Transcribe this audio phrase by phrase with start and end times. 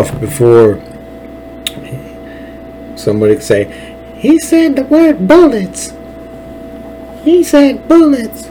[0.00, 0.80] off before
[2.96, 3.64] somebody could say,
[4.16, 5.92] he said the word bullets.
[7.22, 8.48] He said bullets.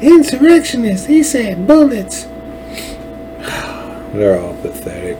[0.00, 1.06] Insurrectionists.
[1.06, 2.24] He said bullets.
[4.12, 5.16] They're all pathetic.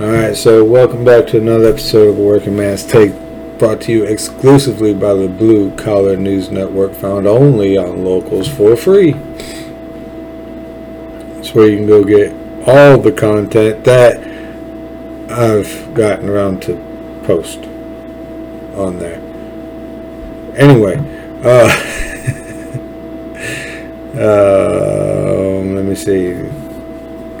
[0.00, 3.12] Alright, so welcome back to another episode of Working Man's Take,
[3.58, 8.74] brought to you exclusively by the Blue Collar News Network, found only on locals for
[8.74, 9.12] free.
[11.34, 14.16] That's where you can go get all the content that
[15.30, 16.76] I've gotten around to
[17.24, 17.64] post
[18.76, 19.20] on there.
[20.56, 20.96] Anyway,
[21.44, 21.68] uh,
[24.14, 26.32] um, let me see.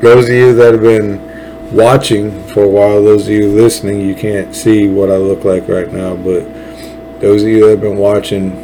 [0.00, 4.14] Those of you that have been watching for a while, those of you listening, you
[4.14, 6.42] can't see what I look like right now, but
[7.20, 8.62] those of you that have been watching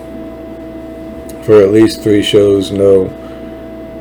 [1.45, 3.07] for at least three shows know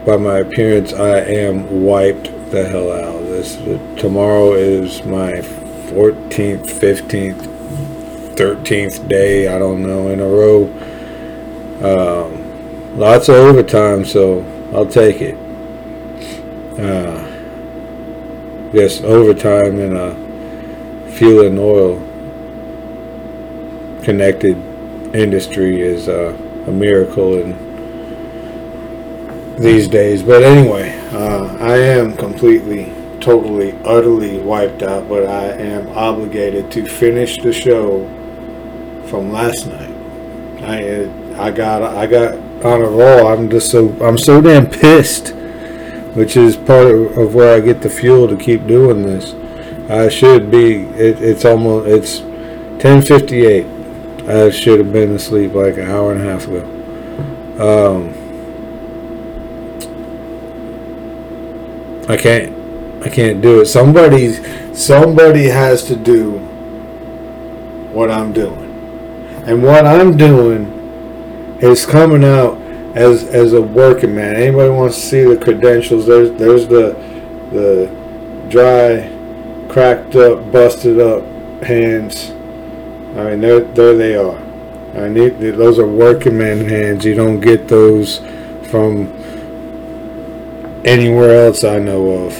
[0.06, 3.16] by my appearance I am wiped the hell out.
[3.16, 3.56] of This
[4.00, 10.66] tomorrow is my 14th, 15th, 13th day, I don't know, in a row.
[11.82, 15.36] Um, lots of overtime, so I'll take it.
[16.80, 17.28] Uh,
[18.72, 21.98] guess overtime in a fuel and oil
[24.04, 24.58] connected
[25.16, 26.36] industry is uh,
[26.68, 27.54] a miracle in
[29.60, 30.24] these days.
[30.24, 36.86] But anyway, uh, I am completely, totally, utterly wiped out, but I am obligated to
[36.86, 38.06] finish the show
[39.08, 39.96] from last night.
[40.64, 42.34] I I got I got
[42.64, 43.28] on a roll.
[43.28, 45.34] I'm just so I'm so damn pissed
[46.14, 49.34] which is part of, of, where I get the fuel to keep doing this.
[49.90, 50.82] I should be.
[50.84, 51.88] It, it's almost.
[51.88, 52.20] It's
[52.84, 54.28] 10:58.
[54.28, 56.66] I should have been asleep like an hour and a half ago.
[57.60, 58.14] Um,
[62.10, 63.06] I can't.
[63.06, 63.68] I can't do it.
[63.68, 64.34] Somebody.
[64.74, 66.40] Somebody has to do
[67.94, 70.66] what I'm doing, and what I'm doing
[71.62, 72.58] is coming out
[72.96, 74.36] as as a working man.
[74.36, 76.08] Anybody wants to see the credentials?
[76.08, 76.94] There's there's the
[77.52, 77.88] the
[78.50, 79.08] dry,
[79.70, 81.24] cracked up, busted up
[81.62, 82.32] hands.
[83.18, 84.38] I mean, there there they are.
[84.96, 87.06] I need those are working man hands.
[87.06, 88.18] You don't get those
[88.70, 89.19] from
[90.86, 92.36] anywhere else I know of.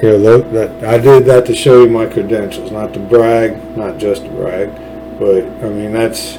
[0.00, 3.98] Here, look, that I did that to show you my credentials, not to brag, not
[3.98, 4.70] just to brag,
[5.18, 6.38] but I mean that's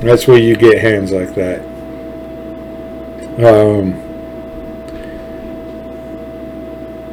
[0.00, 1.60] that's where you get hands like that.
[3.38, 3.98] Um,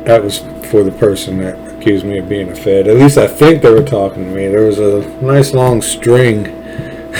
[0.06, 0.40] that was
[0.70, 2.88] for the person that accused me of being a Fed.
[2.88, 4.48] At least I think they were talking to me.
[4.48, 6.44] There was a nice long string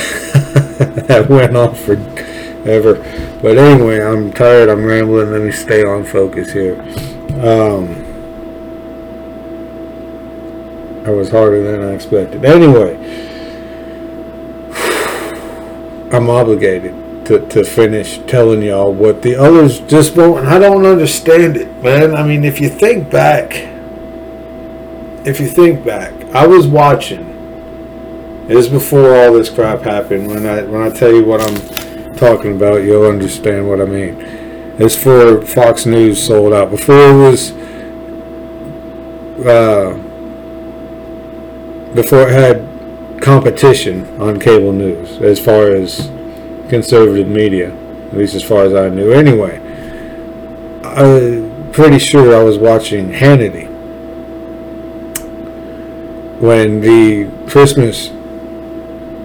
[1.08, 1.76] that went on
[2.64, 2.96] forever.
[3.42, 4.70] But anyway, I'm tired.
[4.70, 5.32] I'm rambling.
[5.32, 6.80] Let me stay on focus here.
[7.42, 8.06] Um,
[11.04, 12.46] that was harder than I expected.
[12.46, 12.96] Anyway,
[16.12, 20.48] I'm obligated to, to finish telling y'all what the others just won't.
[20.48, 22.16] I don't understand it, man.
[22.16, 23.54] I mean, if you think back,
[25.26, 27.28] if you think back, I was watching.
[28.50, 30.28] It was before all this crap happened.
[30.28, 31.56] When I when I tell you what I'm
[32.20, 34.16] talking about, you'll understand what I mean.
[34.78, 36.70] It's for Fox News sold out.
[36.70, 37.52] Before it was,
[39.46, 39.94] uh,
[41.96, 46.08] before it had competition on cable news as far as
[46.70, 47.72] conservative media,
[48.08, 49.12] at least as far as I knew.
[49.12, 49.58] Anyway,
[50.84, 53.68] I'm pretty sure I was watching Hannity
[56.40, 58.10] when the Christmas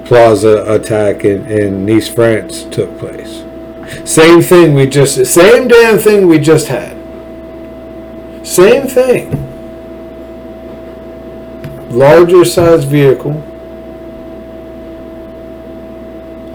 [0.04, 3.44] Plaza attack in, in Nice, France took place.
[4.04, 6.96] Same thing we just, same damn thing we just had.
[8.46, 9.40] Same thing.
[11.90, 13.42] Larger size vehicle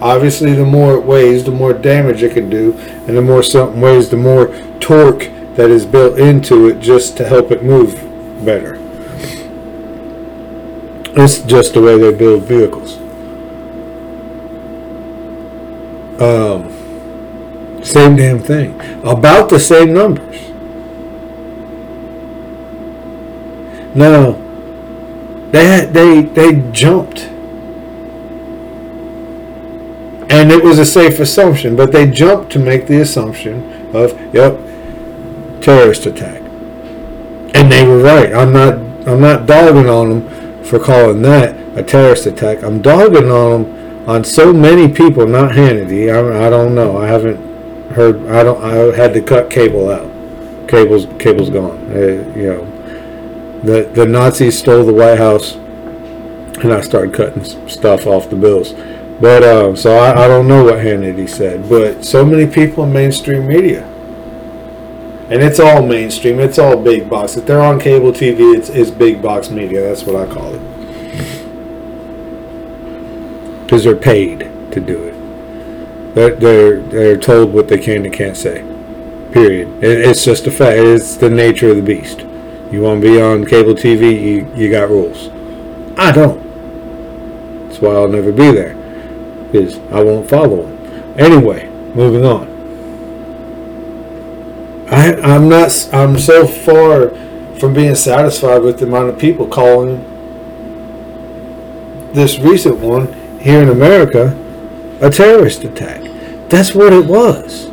[0.00, 2.72] Obviously, the more it weighs, the more damage it can do,
[3.06, 4.48] and the more something weighs, the more
[4.80, 7.94] torque that is built into it just to help it move
[8.42, 8.78] better.
[11.16, 12.99] It's just the way they build vehicles.
[16.20, 18.78] Um, same damn thing.
[19.02, 20.40] About the same numbers.
[23.94, 24.32] Now,
[25.50, 27.30] they had, they they jumped
[30.30, 34.56] and it was a safe assumption, but they jumped to make the assumption of, yep,
[35.60, 36.40] terrorist attack.
[37.52, 38.32] And they were right.
[38.32, 38.74] I'm not
[39.08, 42.62] I'm not dogging on them for calling that a terrorist attack.
[42.62, 43.79] I'm dogging on them
[44.10, 46.12] on so many people, not Hannity.
[46.12, 46.98] I, I don't know.
[46.98, 48.26] I haven't heard.
[48.26, 48.62] I don't.
[48.62, 50.10] I had to cut cable out.
[50.68, 51.78] cable's cable's gone.
[51.92, 51.98] Uh,
[52.36, 58.28] you know, the the Nazis stole the White House, and I started cutting stuff off
[58.30, 58.72] the bills.
[59.20, 62.92] But uh, so I, I don't know what Hannity said, but so many people in
[62.92, 63.84] mainstream media,
[65.30, 66.40] and it's all mainstream.
[66.40, 67.36] It's all big box.
[67.36, 69.82] If they're on cable TV, it's, it's big box media.
[69.82, 70.62] That's what I call it,
[73.70, 74.40] because they're paid
[74.72, 76.14] to do it.
[76.16, 78.62] They're, they're they're told what they can and can't say.
[79.30, 79.68] Period.
[79.80, 80.80] It, it's just a fact.
[80.80, 82.22] It's the nature of the beast.
[82.72, 85.28] You want to be on cable TV, you, you got rules.
[85.96, 87.68] I don't.
[87.68, 88.74] That's why I'll never be there.
[89.52, 91.14] Because I won't follow them.
[91.16, 92.48] Anyway, moving on.
[94.90, 95.88] I, I'm not.
[95.92, 97.10] I'm so far
[97.60, 100.02] from being satisfied with the amount of people calling
[102.14, 104.36] this recent one here in America
[105.00, 106.02] a terrorist attack.
[106.48, 107.70] That's what it was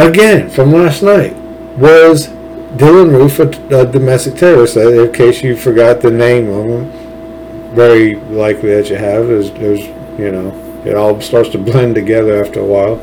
[0.00, 1.34] again from last night
[1.76, 2.28] was
[2.76, 4.76] Dylann Roof, a, a domestic terrorist.
[4.76, 9.26] In case you forgot the name of him, very likely that you have.
[9.26, 9.80] There's, there's,
[10.18, 12.98] you know, it all starts to blend together after a while.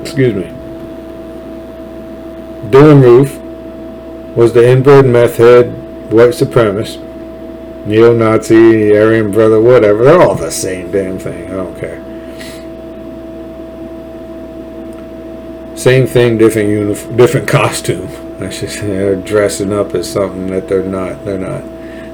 [0.00, 0.44] Excuse me.
[2.70, 5.66] Dylann Roof was the inbred meth head,
[6.12, 7.02] white supremacist,
[7.86, 10.04] neo-Nazi, Aryan brother, whatever.
[10.04, 11.50] They're all the same damn thing.
[11.50, 12.02] I don't care.
[15.76, 18.08] Same thing, different uniform, different costume.
[18.42, 21.24] I should say they're dressing up as something that they're not.
[21.24, 21.62] They're not.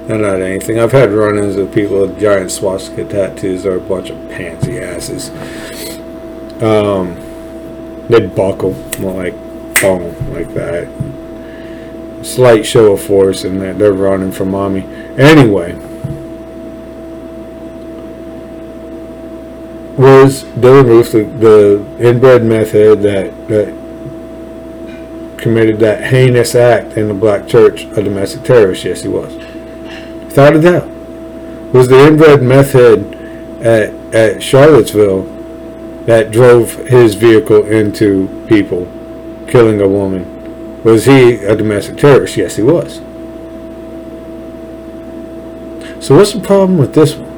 [0.07, 0.79] They're not anything.
[0.79, 3.63] I've had run-ins with people with giant swastika tattoos.
[3.63, 5.29] They're a bunch of pansy asses.
[6.61, 7.15] Um,
[8.07, 9.33] they'd buckle like,
[9.83, 10.87] oh, like that.
[12.23, 14.83] Slight show of force, and they're, they're running from mommy.
[15.17, 15.75] Anyway.
[20.01, 23.67] was Dylann Roof, the, the inbred method that, that
[25.37, 28.83] committed that heinous act in the black church, a domestic terrorist?
[28.83, 29.33] Yes, he was.
[30.25, 30.87] Without a doubt.
[31.73, 33.13] Was the inbred meth head
[33.61, 35.23] at, at Charlottesville
[36.05, 38.85] that drove his vehicle into people,
[39.47, 40.30] killing a woman?
[40.83, 42.37] Was he a domestic terrorist?
[42.37, 42.95] Yes, he was.
[46.03, 47.29] So what's the problem with this one?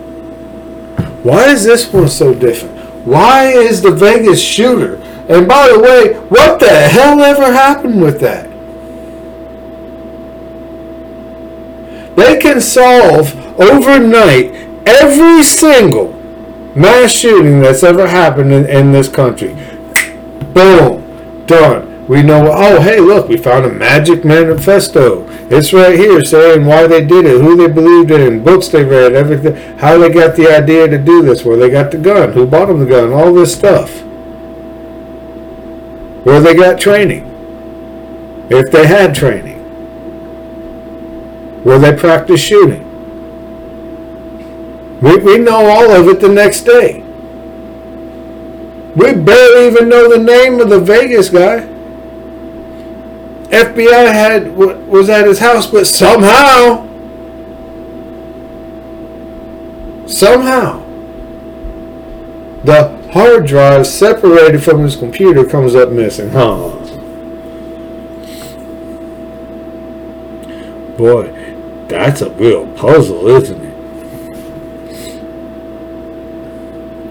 [1.23, 2.77] Why is this one so different?
[3.05, 4.95] Why is the Vegas shooter?
[5.27, 8.49] And by the way, what the hell ever happened with that?
[12.15, 14.53] They can solve overnight
[14.85, 16.13] every single
[16.75, 19.55] mass shooting that's ever happened in, in this country.
[20.53, 21.45] Boom.
[21.45, 21.92] Done.
[22.13, 25.27] We know, oh, hey, look, we found a magic manifesto.
[25.49, 29.13] It's right here saying why they did it, who they believed in, books they read,
[29.13, 32.45] everything, how they got the idea to do this, where they got the gun, who
[32.45, 34.03] bought them the gun, all this stuff.
[36.23, 37.25] Where they got training,
[38.51, 39.57] if they had training.
[41.63, 42.83] Where they practiced shooting.
[45.01, 46.99] We, we know all of it the next day.
[48.95, 51.72] We barely even know the name of the Vegas guy.
[53.49, 56.87] FBI had was at his house, but somehow,
[60.07, 60.79] somehow,
[62.63, 66.29] the hard drive separated from his computer comes up missing.
[66.29, 66.69] Huh?
[70.97, 71.31] Boy,
[71.87, 73.73] that's a real puzzle, isn't it?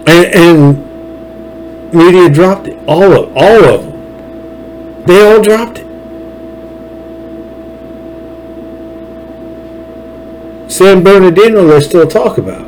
[0.07, 2.77] And, and media dropped it.
[2.87, 5.03] All of all of them.
[5.05, 5.92] They all dropped it.
[10.73, 12.65] San Bernardino, they still talk about.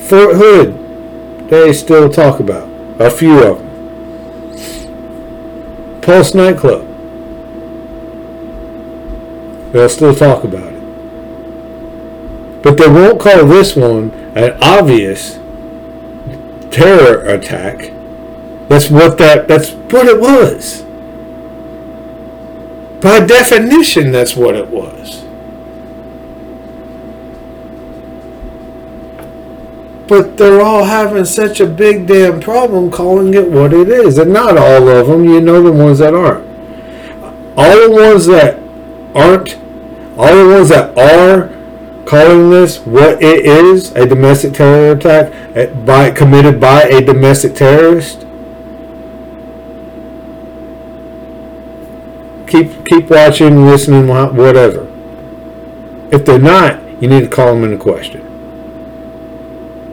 [0.00, 2.66] Fort Hood, they still talk about.
[2.98, 3.68] A few of them.
[6.00, 6.86] Pulse nightclub,
[9.72, 10.82] they'll still talk about it.
[12.62, 15.34] But they won't call this one an obvious
[16.70, 17.92] terror attack.
[18.68, 20.80] That's what that that's what it was.
[23.02, 25.24] By definition, that's what it was.
[30.14, 34.16] But they're all having such a big damn problem calling it what it is.
[34.16, 36.46] And not all of them, you know the ones that aren't.
[37.56, 38.60] All the ones that
[39.12, 39.56] aren't,
[40.16, 41.48] all the ones that are
[42.06, 48.20] calling this what it is, a domestic terror attack by committed by a domestic terrorist.
[52.46, 54.88] Keep keep watching, listening, whatever.
[56.12, 58.23] If they're not, you need to call them into question.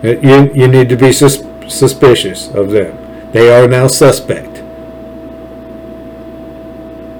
[0.03, 2.97] You, you need to be sus- suspicious of them.
[3.31, 4.55] They are now suspect.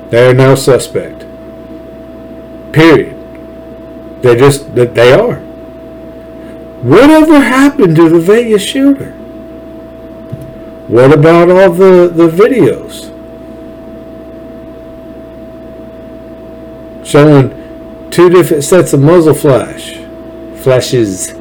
[0.10, 1.22] They are now suspect.
[2.74, 3.18] Period.
[4.22, 5.36] They just that they are.
[6.82, 9.12] Whatever happened to the Vegas shooter?
[10.88, 13.08] What about all the, the videos?
[17.06, 19.98] Showing two different sets of muzzle flash.
[20.58, 21.34] Flashes.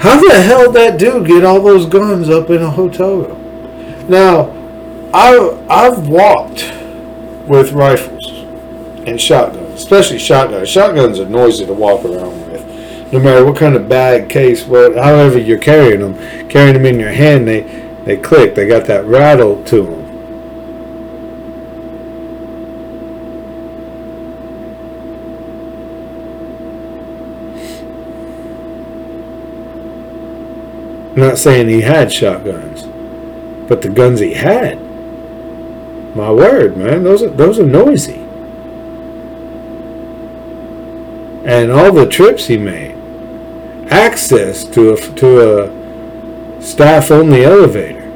[0.00, 4.08] How the hell that dude get all those guns up in a hotel room?
[4.08, 4.50] Now,
[5.12, 6.72] I I've walked
[7.46, 8.26] with rifles
[9.06, 10.70] and shotguns, especially shotguns.
[10.70, 13.12] Shotguns are noisy to walk around with.
[13.12, 16.98] No matter what kind of bag, case, what, however you're carrying them, carrying them in
[16.98, 17.60] your hand, they
[18.06, 18.54] they click.
[18.54, 19.99] They got that rattle to them.
[31.20, 32.84] Not saying he had shotguns,
[33.68, 34.80] but the guns he had.
[36.16, 38.14] My word, man, those are those are noisy.
[41.44, 42.96] And all the trips he made,
[43.90, 45.64] access to a to
[46.56, 48.06] a staff only elevator,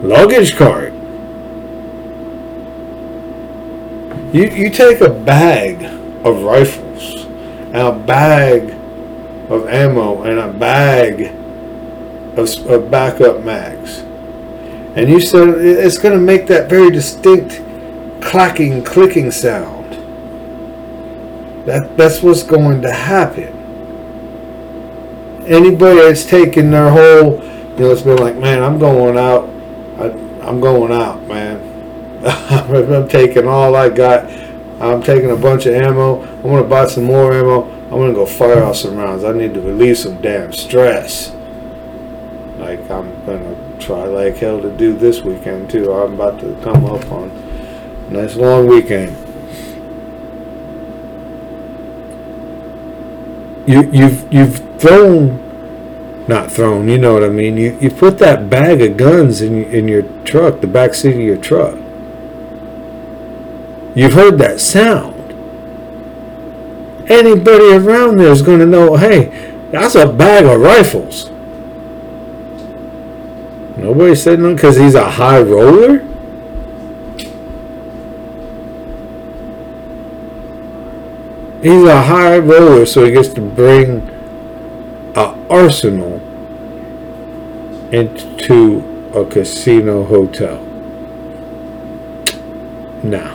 [0.00, 0.94] luggage cart.
[4.34, 5.84] You you take a bag
[6.24, 7.26] of rifles
[7.74, 8.75] and a bag
[9.48, 11.32] of ammo and a bag
[12.38, 14.00] of, of backup mags.
[14.96, 17.62] And you said it's going to make that very distinct
[18.22, 19.92] clacking, clicking sound.
[21.66, 23.54] That, that's what's going to happen.
[25.46, 29.48] Anybody that's taken their whole, you know, it's been like, man, I'm going out.
[29.98, 30.10] I,
[30.46, 31.60] I'm going out, man.
[32.26, 34.30] I'm taking all I got.
[34.80, 36.22] I'm taking a bunch of ammo.
[36.22, 37.75] I'm going to buy some more ammo.
[37.86, 39.22] I'm gonna go fire off some rounds.
[39.22, 41.30] I need to release some damn stress.
[42.58, 45.92] Like I'm gonna try like hell to do this weekend too.
[45.92, 49.16] I'm about to come up on a nice long weekend.
[53.68, 55.44] You you've you've thrown
[56.26, 57.56] not thrown, you know what I mean.
[57.56, 61.20] You you put that bag of guns in in your truck, the back seat of
[61.20, 61.78] your truck.
[63.94, 65.15] You've heard that sound
[67.08, 71.30] anybody around there is going to know, hey, that's a bag of rifles.
[73.76, 75.98] Nobody said no because he's a high roller.
[81.62, 84.08] He's a high roller, so he gets to bring
[85.16, 86.20] an arsenal
[87.92, 90.62] into a casino hotel.
[93.02, 93.34] No.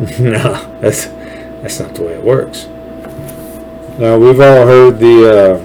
[0.18, 1.06] no, that's
[1.62, 2.66] that's not the way it works.
[3.98, 5.28] Now we've all heard the.
[5.30, 5.58] Uh,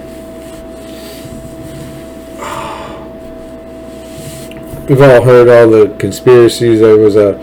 [4.89, 6.81] we've all heard all the conspiracies.
[6.81, 7.39] There was a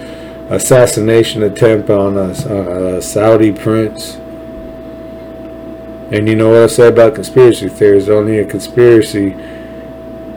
[0.50, 4.16] assassination attempt on a, a Saudi prince.
[6.12, 8.10] And you know what I say about conspiracy theories?
[8.10, 9.30] Only a conspiracy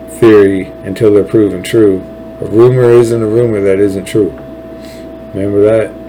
[0.08, 1.98] theory until they're proven true.
[2.40, 4.30] A rumor isn't a rumor that isn't true.
[5.34, 6.05] Remember that?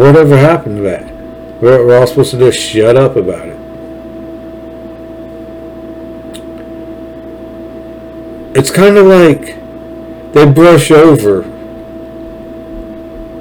[0.00, 1.04] Whatever happened to that?
[1.60, 3.56] We're, we're all supposed to just shut up about it.
[8.56, 9.56] It's kind of like
[10.32, 11.42] they brush over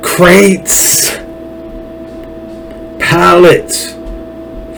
[0.01, 1.11] crates,
[2.99, 3.93] pallets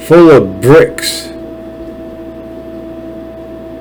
[0.08, 1.30] full of bricks,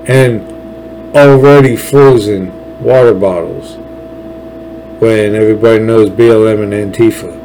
[0.08, 3.76] and already frozen water bottles
[5.02, 7.39] when everybody knows BLM and Antifa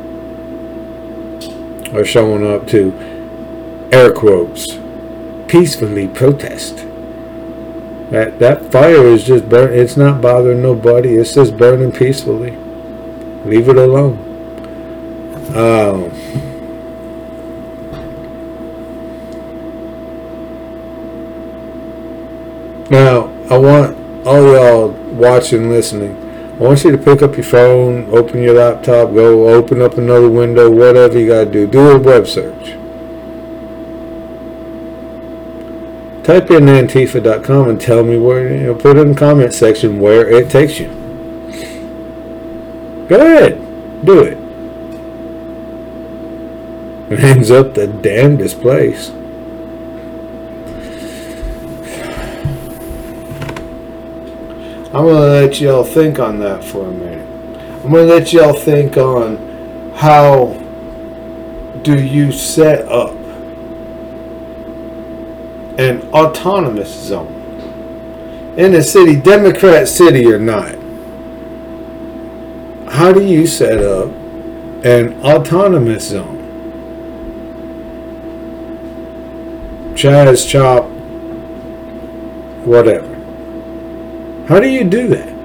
[1.97, 2.93] are showing up to
[3.91, 4.77] air quotes
[5.47, 6.77] peacefully protest.
[8.11, 9.73] That that fire is just burn.
[9.73, 11.15] It's not bothering nobody.
[11.15, 12.51] It's just burning peacefully.
[13.45, 14.17] Leave it alone.
[15.55, 16.11] Um,
[22.89, 26.24] now I want all y'all watching, listening
[26.55, 30.29] I want you to pick up your phone, open your laptop, go open up another
[30.29, 31.67] window, whatever you got to do.
[31.67, 32.77] Do a web search.
[36.25, 40.29] Type in antifa.com and tell me where, you know, put in the comment section where
[40.29, 40.87] it takes you.
[43.09, 44.37] Go ahead, do it.
[47.11, 49.11] It ends up the damnedest place.
[54.95, 57.27] I'm going to let y'all think on that for a minute.
[57.83, 59.35] I'm going to let y'all think on
[59.93, 60.53] how
[61.81, 63.11] do you set up
[65.77, 70.75] an autonomous zone in a city, Democrat city or not,
[72.93, 74.07] how do you set up
[74.85, 76.41] an autonomous zone?
[79.95, 80.85] Chaz, chop,
[82.65, 83.14] whatever.
[84.47, 85.35] How do you do that?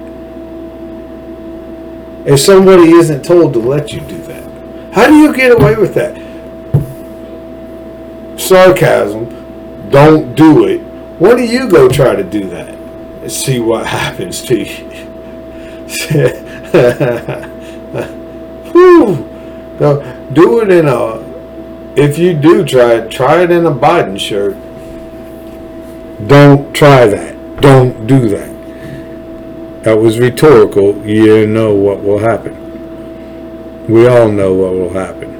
[2.25, 5.95] If somebody isn't told to let you do that, how do you get away with
[5.95, 6.15] that?
[8.39, 10.79] Sarcasm, don't do it.
[11.19, 12.69] Why do you go try to do that?
[12.69, 14.65] And see what happens to you.
[18.71, 19.27] Whew.
[19.79, 19.99] Now,
[20.33, 21.31] do it in a.
[21.95, 24.55] If you do try it, try it in a Biden shirt.
[26.27, 27.61] Don't try that.
[27.61, 28.50] Don't do that.
[29.83, 30.95] That was rhetorical.
[31.05, 33.87] You know what will happen.
[33.87, 35.31] We all know what will happen.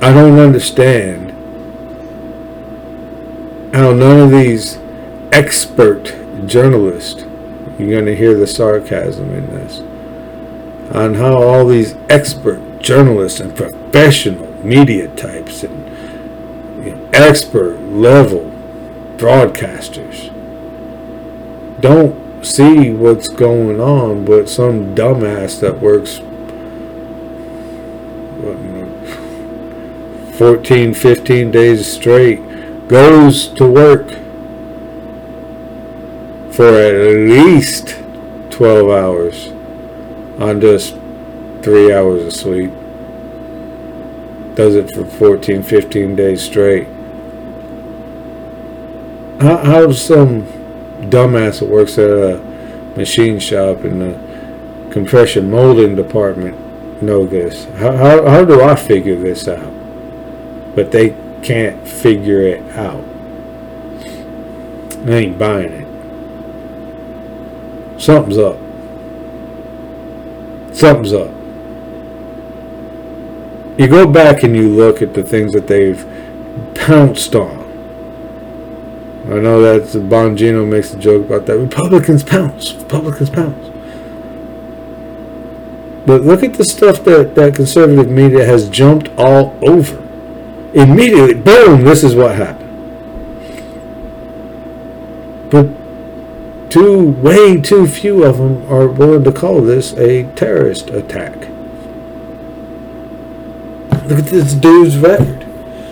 [0.00, 1.32] I don't understand
[3.74, 4.78] how none of these
[5.32, 6.14] expert
[6.46, 7.24] journalists,
[7.78, 9.80] you're going to hear the sarcasm in this,
[10.94, 15.75] on how all these expert journalists and professional media types and
[17.12, 18.50] expert level
[19.16, 20.32] broadcasters
[21.80, 26.18] don't see what's going on, but some dumbass that works
[28.42, 28.56] what,
[30.36, 32.40] 14, 15 days straight
[32.88, 34.08] goes to work
[36.52, 36.94] for at
[37.28, 37.96] least
[38.50, 39.48] 12 hours
[40.40, 40.94] on just
[41.62, 42.72] three hours of sleep.
[44.56, 46.88] Does it for 14, 15 days straight.
[49.38, 50.46] How, how some
[51.10, 52.38] dumbass that works at a
[52.96, 54.18] machine shop in the
[54.90, 57.66] compression molding department know this?
[57.76, 59.74] How, how, how do I figure this out?
[60.74, 61.10] But they
[61.42, 63.04] can't figure it out.
[65.06, 65.86] I ain't buying it.
[68.00, 68.56] Something's up.
[70.74, 71.45] Something's up.
[73.78, 76.04] You go back and you look at the things that they've
[76.74, 77.64] pounced on.
[79.26, 81.58] I know that Bongino makes a joke about that.
[81.58, 82.72] Republicans pounce.
[82.74, 83.72] Republicans pounce.
[86.06, 89.96] But look at the stuff that, that conservative media has jumped all over.
[90.72, 92.66] Immediately, boom, this is what happened.
[95.50, 101.55] But too, way too few of them are willing to call this a terrorist attack.
[104.08, 105.44] Look at this dude's record.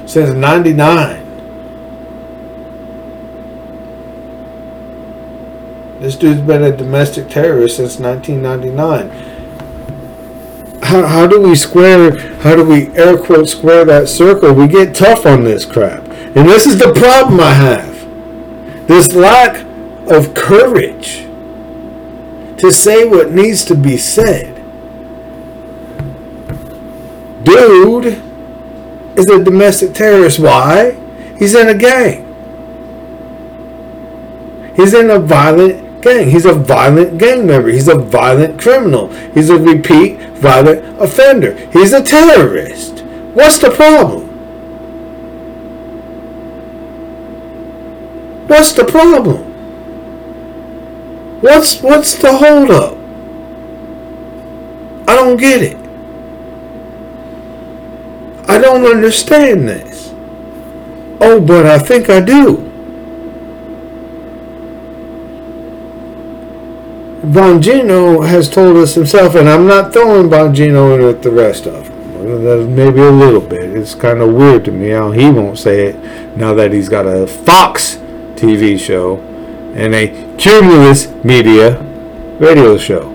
[0.06, 1.24] Since 99.
[6.00, 9.08] This dude's been a domestic terrorist since 1999.
[10.82, 14.52] How, how do we square, how do we air quote square that circle?
[14.52, 16.02] We get tough on this crap.
[16.36, 18.86] And this is the problem I have.
[18.86, 19.64] This lack
[20.10, 21.22] of courage
[22.58, 24.53] to say what needs to be said.
[27.44, 28.22] Dude
[29.16, 30.38] is a domestic terrorist.
[30.38, 30.92] Why?
[31.38, 32.24] He's in a gang.
[34.76, 36.30] He's in a violent gang.
[36.30, 37.68] He's a violent gang member.
[37.68, 39.08] He's a violent criminal.
[39.34, 41.54] He's a repeat violent offender.
[41.72, 43.00] He's a terrorist.
[43.34, 44.28] What's the problem?
[48.48, 49.40] What's the problem?
[51.40, 52.92] What's what's the holdup?
[55.08, 55.83] I don't get it.
[58.46, 60.10] I don't understand this.
[61.20, 62.70] Oh, but I think I do.
[67.24, 71.86] Bongino has told us himself, and I'm not throwing Bongino in with the rest of
[71.86, 72.74] them.
[72.74, 73.74] Maybe a little bit.
[73.76, 77.06] It's kind of weird to me how he won't say it now that he's got
[77.06, 77.96] a Fox
[78.36, 79.18] TV show
[79.74, 81.80] and a Cumulus Media
[82.38, 83.13] radio show.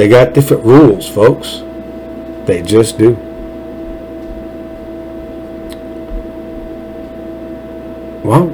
[0.00, 1.62] They got different rules, folks.
[2.46, 3.10] They just do.
[8.24, 8.46] Well,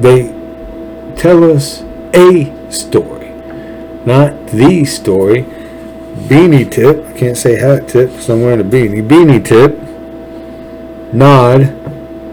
[0.00, 0.32] they
[1.14, 3.28] tell us a story,
[4.04, 5.42] not the story.
[6.26, 9.06] Beanie tip, I can't say hat tip because I'm wearing a beanie.
[9.06, 9.78] Beanie tip,
[11.14, 11.60] nod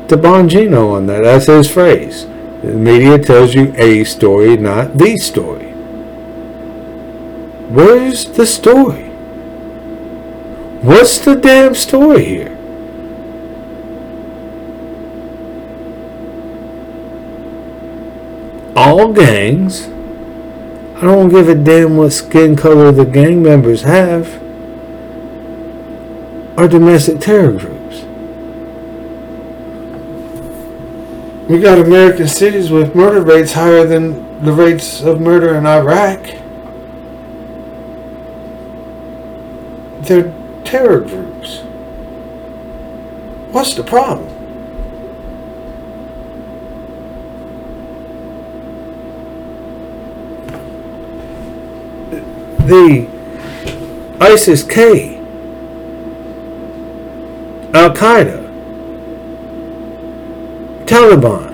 [0.09, 1.21] to Bongino on that.
[1.21, 2.25] That's his phrase.
[2.63, 5.71] The media tells you a story, not the story.
[7.69, 9.09] Where's the story?
[10.81, 12.53] What's the damn story here?
[18.75, 19.87] all gangs
[20.95, 24.41] I don't give a damn what skin color the gang members have.
[26.57, 27.72] Are domestic terror groups.
[31.47, 36.21] We got American cities with murder rates higher than the rates of murder in Iraq.
[40.07, 41.59] They're terror groups.
[43.51, 44.29] What's the problem?
[52.67, 53.07] The
[54.21, 55.17] ISIS K,
[57.73, 58.42] Al Qaeda,
[60.85, 61.53] Taliban.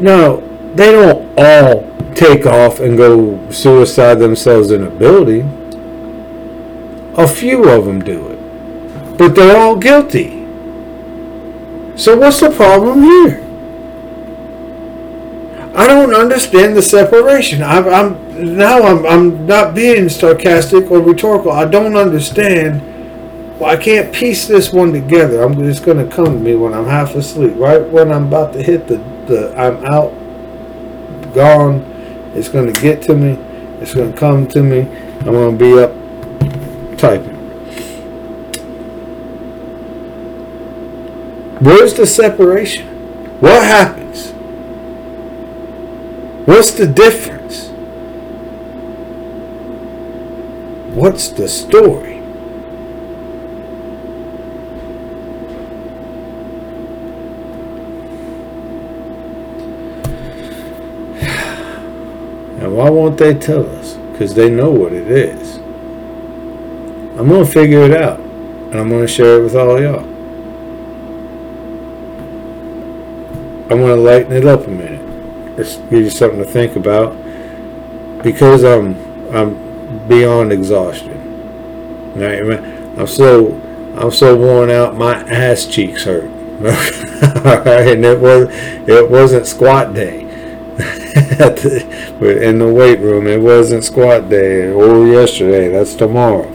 [0.00, 0.36] Now,
[0.74, 5.58] they don't all take off and go suicide themselves in a building.
[7.16, 9.18] A few of them do it.
[9.18, 10.40] But they're all guilty.
[11.96, 13.38] So what's the problem here?
[15.74, 17.62] I don't understand the separation.
[17.62, 21.52] I'm, I'm now I'm, I'm not being sarcastic or rhetorical.
[21.52, 22.91] I don't understand.
[23.62, 25.40] Well, I can't piece this one together.
[25.40, 28.54] I'm just going to come to me when I'm half asleep, right when I'm about
[28.54, 28.96] to hit the
[29.28, 30.10] the I'm out,
[31.32, 31.80] gone.
[32.34, 33.34] It's going to get to me.
[33.80, 34.80] It's going to come to me.
[34.80, 35.92] I'm going to be up
[36.98, 37.36] typing.
[41.60, 42.88] Where's the separation?
[43.38, 44.32] What happens?
[46.48, 47.68] What's the difference?
[50.96, 52.21] What's the story?
[62.92, 63.94] Won't they tell us?
[64.12, 65.56] Because they know what it is.
[67.18, 68.20] I'm going to figure it out.
[68.20, 70.00] And I'm going to share it with all y'all.
[73.70, 75.56] I'm going to lighten it up a minute.
[75.56, 77.12] Just give you something to think about.
[78.22, 78.96] Because I'm
[79.34, 81.18] I'm beyond exhaustion.
[82.14, 82.42] Right?
[82.98, 83.52] I'm so
[83.96, 84.96] I'm so worn out.
[84.96, 86.24] My ass cheeks hurt.
[86.62, 88.48] and it was
[88.88, 90.31] it wasn't squat day.
[92.42, 95.68] in the weight room, it wasn't squat day or yesterday.
[95.68, 96.48] That's tomorrow.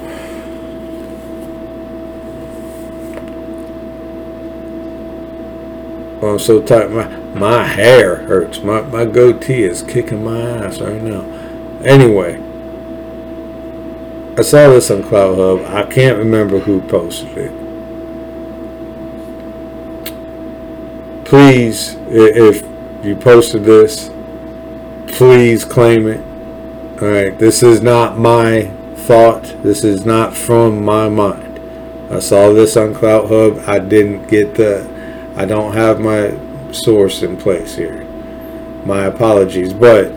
[6.22, 6.90] Oh, I'm so tight.
[6.92, 8.60] My my hair hurts.
[8.62, 11.22] My my goatee is kicking my ass right now.
[11.84, 12.42] Anyway,
[14.38, 15.66] I saw this on CloutHub.
[15.70, 17.68] I can't remember who posted it.
[21.26, 22.64] Please, if
[23.06, 24.10] you posted this,
[25.08, 26.22] please claim it.
[27.02, 29.44] All right, this is not my thought.
[29.64, 31.60] This is not from my mind.
[32.12, 33.68] I saw this on CloutHub.
[33.68, 34.88] I didn't get the.
[35.36, 36.38] I don't have my
[36.72, 38.04] source in place here.
[38.86, 40.12] My apologies, but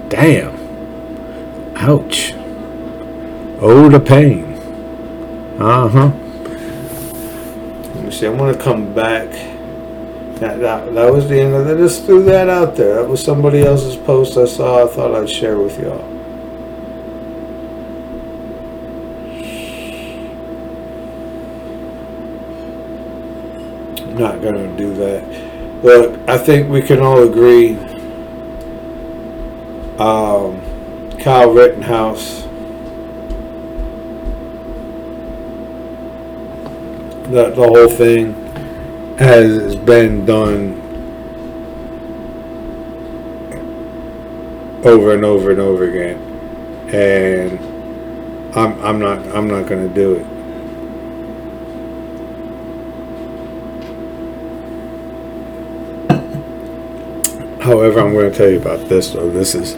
[0.10, 0.56] Damn.
[1.76, 2.34] Ouch.
[3.60, 4.44] Oh, the pain.
[5.60, 6.12] Uh-huh.
[8.12, 8.28] Me see.
[8.28, 9.30] I'm going to come back.
[10.41, 11.78] That, that, that was the end of it.
[11.78, 12.95] Just threw that out there.
[12.95, 14.84] That was somebody else's post I saw.
[14.84, 16.06] I thought I'd share with y'all.
[24.13, 25.82] Not going to do that.
[25.82, 27.78] Look, I think we can all agree
[30.00, 30.60] um,
[31.17, 32.45] Kyle Rittenhouse
[37.32, 38.34] the, the whole thing
[39.17, 40.80] has been done
[44.84, 46.17] over and over and over again
[46.94, 47.60] and
[48.56, 50.26] I'm I'm not I'm not to do it
[57.62, 59.30] However, I'm going to tell you about this though.
[59.30, 59.78] This is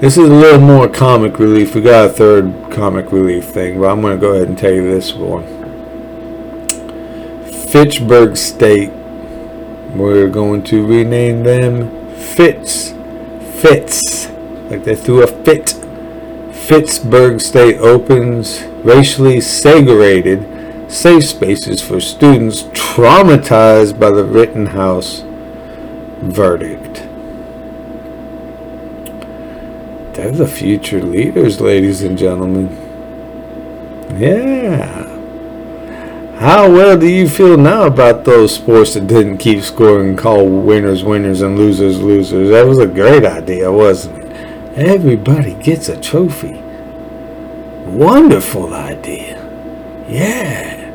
[0.00, 1.74] this is a little more comic relief.
[1.74, 4.72] We got a third comic relief thing, but I'm going to go ahead and tell
[4.72, 5.63] you this one.
[7.74, 8.92] Fitchburg State.
[9.96, 12.92] We're going to rename them Fitz.
[13.60, 14.28] Fitz.
[14.70, 15.70] Like they threw a fit.
[16.52, 25.24] Fitchburg State opens racially segregated safe spaces for students traumatized by the Rittenhouse
[26.22, 27.02] verdict.
[30.14, 32.68] They're the future leaders, ladies and gentlemen.
[34.16, 35.13] Yeah.
[36.44, 40.46] How well do you feel now about those sports that didn't keep scoring and call
[40.46, 42.50] winners winners and losers losers?
[42.50, 44.26] That was a great idea, wasn't it?
[44.76, 46.60] Everybody gets a trophy.
[47.86, 49.42] Wonderful idea.
[50.06, 50.92] Yeah.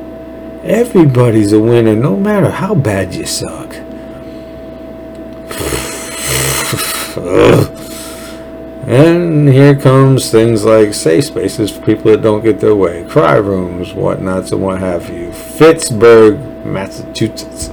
[0.62, 3.74] Everybody's a winner no matter how bad you suck.
[8.88, 13.38] and here comes things like safe spaces for people that don't get their way, cry
[13.38, 15.29] rooms, whatnots, and what have you.
[15.60, 17.70] Fitchburg, Massachusetts.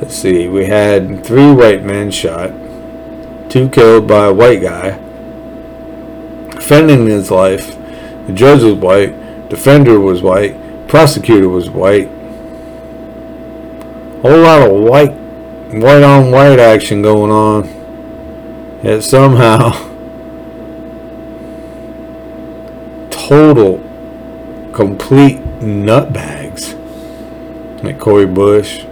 [0.00, 2.52] Let's see, we had three white men shot,
[3.50, 4.92] two killed by a white guy,
[6.52, 7.76] defending his life.
[8.28, 10.54] The judge was white, defender was white,
[10.86, 12.06] prosecutor was white.
[14.22, 15.12] Whole lot of white,
[15.72, 17.64] white on white action going on.
[18.84, 19.72] Yet somehow,
[23.10, 23.78] total,
[24.72, 26.39] complete nutbags.
[27.98, 28.84] Cori Bush,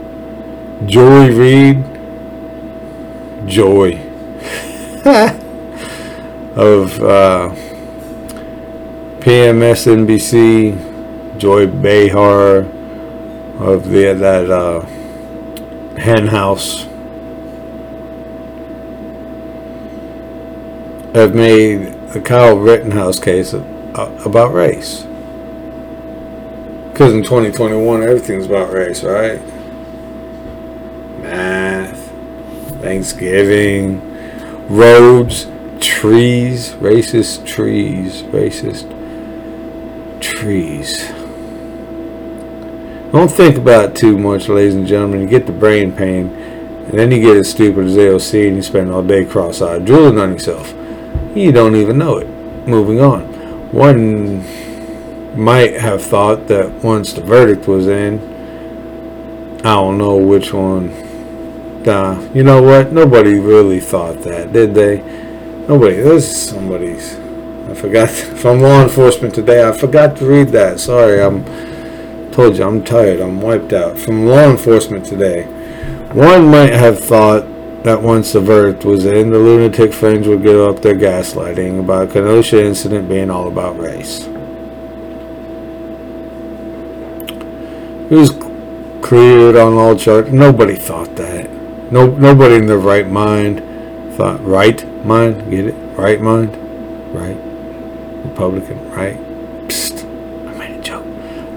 [0.87, 1.85] Joy Reid,
[3.47, 4.01] Joy
[6.57, 7.55] of uh,
[9.21, 10.77] PMSNBC,
[11.39, 12.67] Joy Behar
[13.59, 14.81] of the that uh,
[15.99, 16.85] hen house
[21.15, 25.08] have made the Kyle Rittenhouse case about race.
[26.99, 29.41] Because in 2021, everything's about race, right?
[31.21, 32.11] Math,
[32.81, 34.01] Thanksgiving,
[34.67, 35.47] roads,
[35.79, 38.91] trees, racist trees, racist
[40.21, 41.07] trees.
[43.13, 45.21] Don't think about it too much, ladies and gentlemen.
[45.21, 48.63] You get the brain pain, and then you get as stupid as AOC, and you
[48.65, 50.75] spend all day cross-eyed, drooling on yourself.
[51.37, 52.27] You don't even know it.
[52.67, 53.23] Moving on.
[53.71, 54.43] One
[55.37, 58.19] might have thought that once the verdict was in,
[59.61, 60.91] I don't know which one.
[62.35, 62.93] You know what?
[62.93, 64.99] Nobody really thought that, did they?
[65.69, 65.97] Nobody.
[65.97, 67.15] This is somebody's.
[67.69, 68.11] I forgot
[68.41, 69.67] from law enforcement today.
[69.67, 70.81] I forgot to read that.
[70.81, 71.45] Sorry, I'm
[72.39, 73.19] Told you, I'm tired.
[73.19, 73.99] I'm wiped out.
[73.99, 75.43] From law enforcement today.
[76.13, 77.43] One might have thought
[77.83, 82.13] that once the verdict was in, the lunatic fringe would give up their gaslighting about
[82.13, 84.29] Kenosha incident being all about race.
[88.11, 88.31] It was
[89.03, 90.33] cleared on all charges.
[90.33, 91.51] Nobody thought that.
[91.93, 93.63] No, nobody in their right mind
[94.17, 95.51] thought right mind.
[95.51, 95.75] Get it?
[95.97, 96.57] Right mind.
[97.15, 97.37] Right.
[98.25, 98.91] Republican.
[98.91, 99.17] Right.
[99.69, 100.05] Psst.
[100.49, 101.05] I made a joke.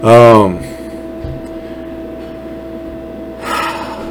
[0.03, 0.61] Um.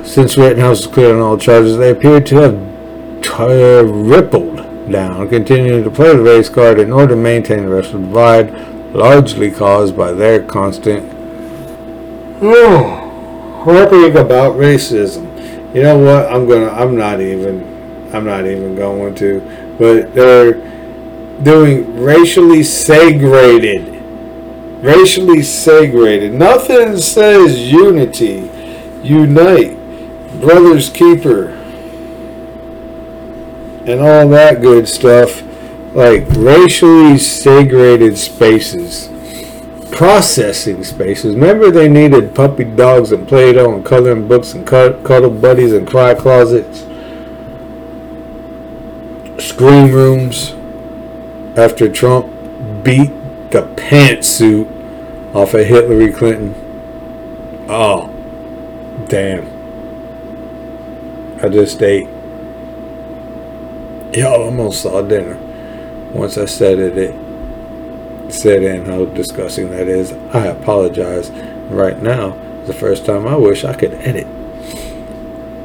[0.04, 4.56] Since Rittenhouse is cleared on all charges, they appear to have t- rippled
[4.90, 8.50] down, continuing to play the race card in order to maintain the racial divide,
[8.92, 11.19] largely caused by their constant.
[12.42, 15.26] Oh, rhetoric about racism.
[15.74, 16.32] You know what?
[16.32, 16.68] I'm gonna.
[16.68, 18.10] I'm not even.
[18.14, 19.40] I'm not even going to.
[19.78, 20.54] But they're
[21.42, 24.02] doing racially segregated.
[24.82, 26.32] Racially segregated.
[26.32, 28.50] Nothing says unity,
[29.02, 29.80] unite
[30.40, 31.48] brother's keeper
[33.86, 35.42] and all that good stuff
[35.94, 39.09] like racially segregated spaces
[39.92, 45.72] processing spaces remember they needed puppy dogs and play-doh and coloring books and cuddle buddies
[45.72, 46.80] and cry closets
[49.44, 50.52] screen rooms
[51.58, 52.26] after trump
[52.84, 53.10] beat
[53.50, 54.66] the pantsuit
[55.34, 56.54] off of hillary clinton
[57.68, 58.06] oh
[59.08, 59.60] damn
[61.42, 62.06] I just ate.
[64.12, 65.38] Y'all almost saw dinner.
[66.12, 67.14] Once I said it, it
[68.34, 70.12] said in how disgusting that is.
[70.34, 71.30] I apologize.
[71.70, 74.26] Right now the first time I wish I could edit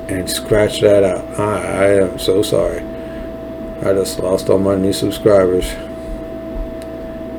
[0.07, 1.39] and scratch that out.
[1.39, 2.79] I, I am so sorry.
[3.81, 5.71] I just lost all my new subscribers.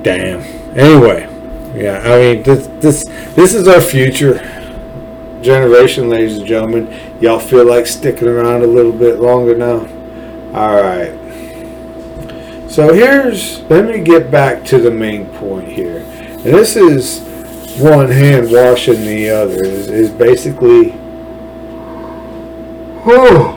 [0.02, 0.40] Damn.
[0.76, 1.28] Anyway,
[1.74, 4.34] yeah, I mean this this this is our future
[5.42, 7.16] generation, ladies and gentlemen.
[7.20, 9.86] Y'all feel like sticking around a little bit longer now?
[10.54, 11.25] Alright.
[12.76, 16.00] So here's, let me get back to the main point here.
[16.00, 17.20] And this is
[17.80, 19.64] one hand washing the other.
[19.64, 20.92] Is, is basically
[23.06, 23.56] oh,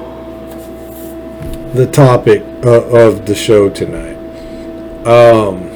[1.73, 4.15] the topic uh, of the show tonight.
[5.05, 5.67] Um,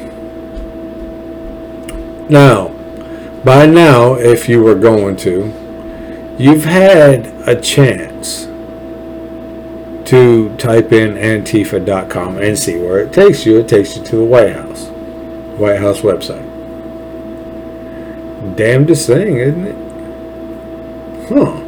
[2.29, 2.69] now,
[3.43, 5.51] by now, if you were going to,
[6.37, 8.45] You've had a chance
[10.05, 13.59] to type in antifa.com and see where it takes you.
[13.59, 14.87] It takes you to the White House,
[15.57, 16.49] White House website.
[18.55, 19.83] Damnedest thing, isn't it?
[21.29, 21.59] Huh.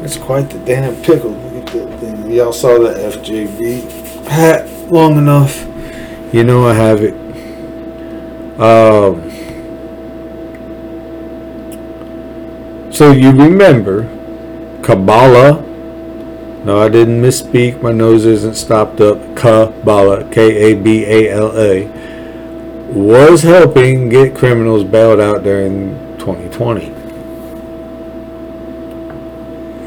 [0.00, 1.30] That's quite the damn pickle.
[1.30, 2.30] Look at that thing.
[2.30, 5.64] Y'all saw that FJB hat long enough.
[6.34, 7.14] You know I have it.
[8.60, 9.30] Um,
[12.92, 14.08] so you remember
[14.82, 15.73] Kabbalah.
[16.64, 17.82] No, I didn't misspeak.
[17.82, 19.18] My nose isn't stopped up.
[19.36, 21.86] Kabbalah, K A B A L A,
[22.90, 26.86] was helping get criminals bailed out during 2020.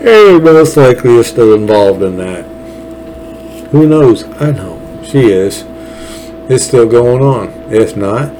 [0.07, 2.45] And most likely is still involved in that.
[3.71, 4.23] Who knows?
[4.39, 4.79] I know.
[5.03, 5.65] She is.
[6.47, 7.47] It's still going on.
[7.73, 8.31] If not,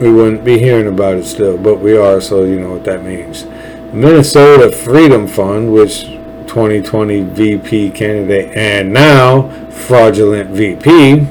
[0.00, 3.04] we wouldn't be hearing about it still, but we are, so you know what that
[3.04, 3.44] means.
[3.92, 6.19] Minnesota Freedom Fund, which
[6.50, 11.24] 2020 VP candidate and now fraudulent VP,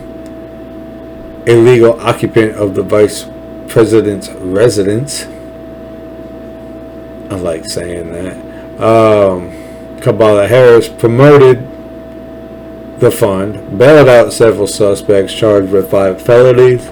[1.46, 3.28] illegal occupant of the vice
[3.68, 5.26] president's residence.
[7.30, 8.82] I like saying that.
[8.82, 11.68] Um, Kabbalah Harris promoted
[13.02, 16.88] the fund, bailed out several suspects charged with five felonies.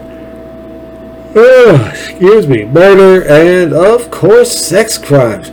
[1.34, 5.50] Oh, excuse me, murder and, of course, sex crimes.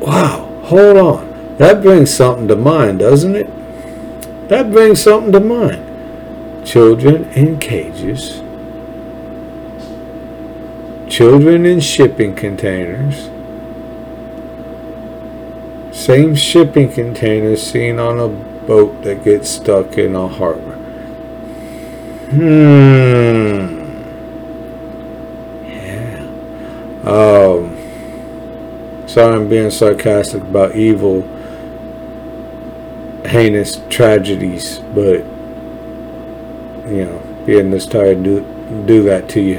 [0.00, 1.56] Wow, hold on.
[1.58, 4.48] That brings something to mind, doesn't it?
[4.48, 6.66] That brings something to mind.
[6.66, 8.38] Children in cages,
[11.12, 13.28] children in shipping containers,
[15.96, 20.76] same shipping containers seen on a boat that gets stuck in a harbor.
[22.30, 23.80] Hmm.
[25.66, 26.22] Yeah.
[27.04, 27.69] Um,
[29.10, 31.22] sorry, I'm being sarcastic about evil,
[33.26, 35.24] heinous tragedies, but
[36.88, 38.40] you know, being this tired do
[38.86, 39.58] do that to you.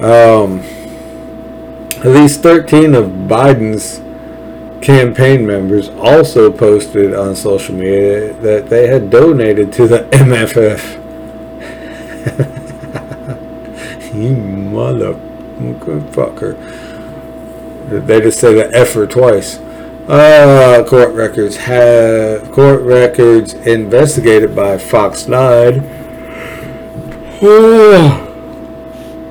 [0.00, 0.60] Um,
[1.98, 4.00] at least 13 of Biden's
[4.84, 11.00] campaign members also posted on social media that they had donated to the MFF.
[14.14, 15.14] you mother
[16.12, 16.83] fucker.
[17.88, 19.58] They just say the effort twice.
[20.08, 25.80] Uh, court records have court records investigated by Fox 9.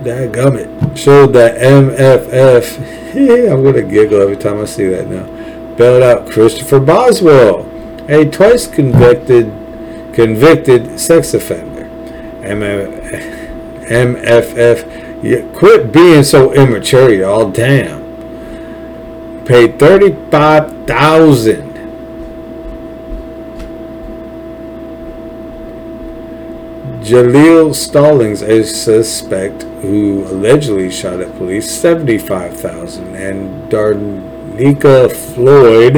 [0.03, 2.79] that gummit showed that MFF.
[3.51, 5.25] I'm gonna giggle every time I see that now.
[5.75, 7.67] Bailed out Christopher Boswell,
[8.09, 9.45] a twice convicted
[10.13, 11.85] convicted sex offender.
[12.41, 17.49] MF, MFF yeah, quit being so immature, y'all.
[17.49, 18.02] Damn.
[19.45, 21.73] Paid thirty-five thousand.
[27.03, 35.97] Jaleel Stallings, a suspect who allegedly shot at police, seventy-five thousand, and Darnika Floyd,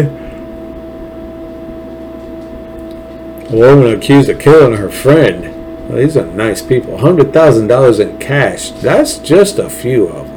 [3.51, 5.87] a woman accused of killing her friend.
[5.87, 6.97] Well, these are nice people.
[6.97, 8.71] $100,000 in cash.
[8.71, 10.34] That's just a few of them.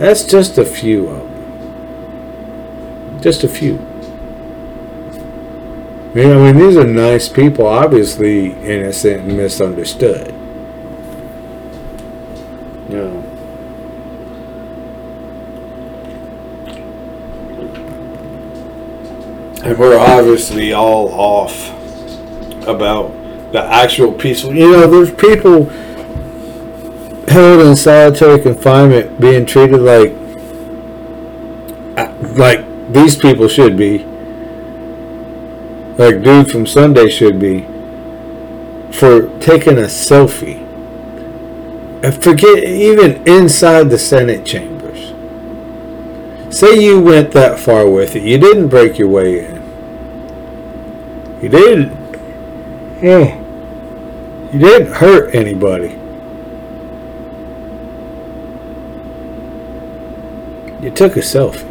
[0.00, 3.20] That's just a few of them.
[3.20, 3.74] Just a few.
[6.14, 10.34] Yeah, I mean, these are nice people, obviously innocent and misunderstood.
[12.88, 13.10] Yeah.
[19.62, 21.68] And we're obviously all off
[22.66, 23.12] about
[23.52, 24.54] the actual peaceful.
[24.54, 25.70] You know, there's people
[27.30, 30.10] held in solitary confinement being treated like
[31.96, 33.98] uh, like these people should be.
[35.96, 37.60] Like dude from Sunday should be
[38.92, 40.66] for taking a selfie.
[42.02, 45.12] And forget even inside the Senate chambers.
[46.54, 48.24] Say you went that far with it.
[48.24, 49.56] You didn't break your way in.
[51.42, 51.92] You didn't.
[53.00, 53.38] Yeah.
[54.52, 55.99] You didn't hurt anybody.
[60.82, 61.66] You took a selfie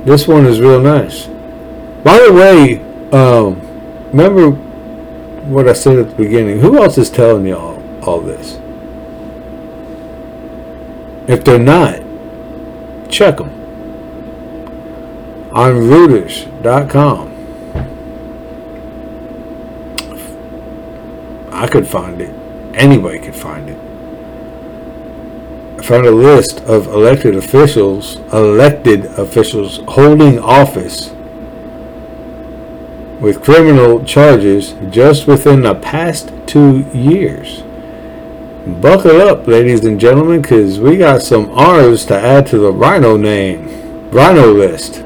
[0.06, 1.26] This one is real nice.
[2.04, 2.80] By the way,
[3.12, 3.60] um,
[4.08, 4.52] remember
[5.50, 6.60] what I said at the beginning.
[6.60, 8.60] Who else is telling y'all all this?
[11.28, 12.00] If they're not,
[13.10, 13.50] check them
[15.52, 17.29] on Reuters.com.
[21.60, 22.34] I could find it.
[22.74, 23.78] Anybody could find it.
[25.78, 31.10] I found a list of elected officials, elected officials holding office
[33.20, 37.62] with criminal charges just within the past two years.
[38.66, 43.18] Buckle up, ladies and gentlemen, because we got some R's to add to the Rhino
[43.18, 45.04] name, Rhino list.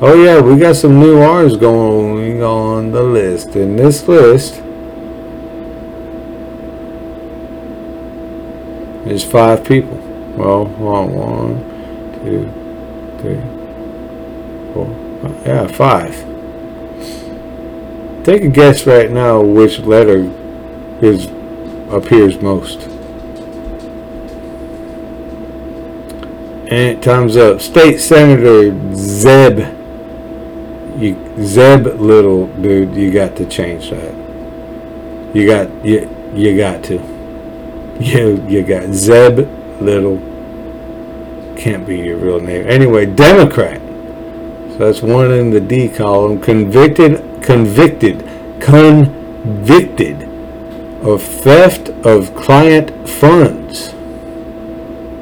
[0.00, 3.56] Oh yeah, we got some new R's going on the list.
[3.56, 4.62] In this list
[9.10, 9.96] is five people.
[10.36, 11.58] Well, one, one,
[12.24, 12.44] two,
[13.20, 13.40] three,
[14.72, 14.88] four,
[15.44, 16.14] yeah, five.
[18.24, 20.30] Take a guess right now which letter
[21.02, 21.26] is
[21.90, 22.82] appears most.
[26.70, 27.60] And it time's up.
[27.60, 29.58] State Senator Zeb.
[31.00, 34.14] You Zeb Little, dude, you got to change that.
[35.34, 37.19] You got you you got to.
[38.00, 39.38] You you got Zeb
[39.80, 40.18] Little.
[41.56, 42.66] Can't be your real name.
[42.66, 43.80] Anyway, Democrat.
[44.72, 46.40] So that's one in the D column.
[46.40, 48.20] Convicted convicted,
[48.60, 50.22] convicted
[51.02, 53.88] of theft of client funds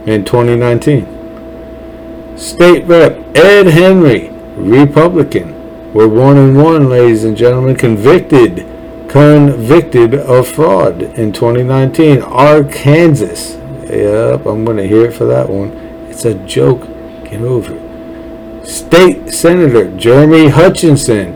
[0.06, 2.36] in 2019.
[2.36, 8.66] State Rep Ed Henry, Republican, We're one and one, ladies and gentlemen, convicted,
[9.08, 12.22] convicted of fraud in 2019.
[12.22, 15.70] Arkansas, yep, I'm going to hear it for that one.
[16.08, 16.82] It's a joke.
[17.24, 18.66] Get over it.
[18.66, 21.34] State Senator Jeremy Hutchinson,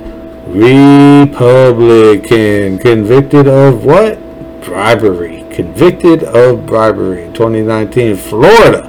[0.53, 1.59] Republican,
[2.79, 4.19] convicted of what?
[4.63, 5.45] Bribery.
[5.51, 7.27] Convicted of bribery.
[7.33, 8.17] 2019.
[8.17, 8.89] Florida.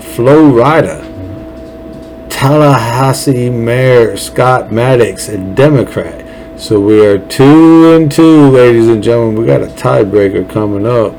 [0.00, 1.08] Florida.
[2.28, 6.21] Tallahassee Mayor Scott Maddox, a Democrat.
[6.62, 9.40] So we are two and two, ladies and gentlemen.
[9.40, 11.12] We got a tiebreaker coming up.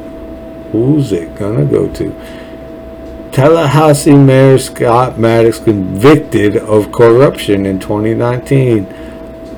[0.71, 3.29] Who's it gonna go to?
[3.33, 8.87] Tallahassee Mayor Scott Maddox convicted of corruption in 2019.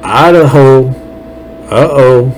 [0.02, 0.88] Idaho,
[1.70, 2.34] uh-oh,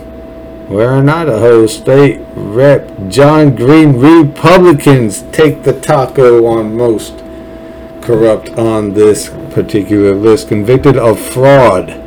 [0.67, 7.19] we're in Idaho State Rep John Green, Republicans take the taco on most
[8.01, 12.06] corrupt on this particular list, convicted of fraud.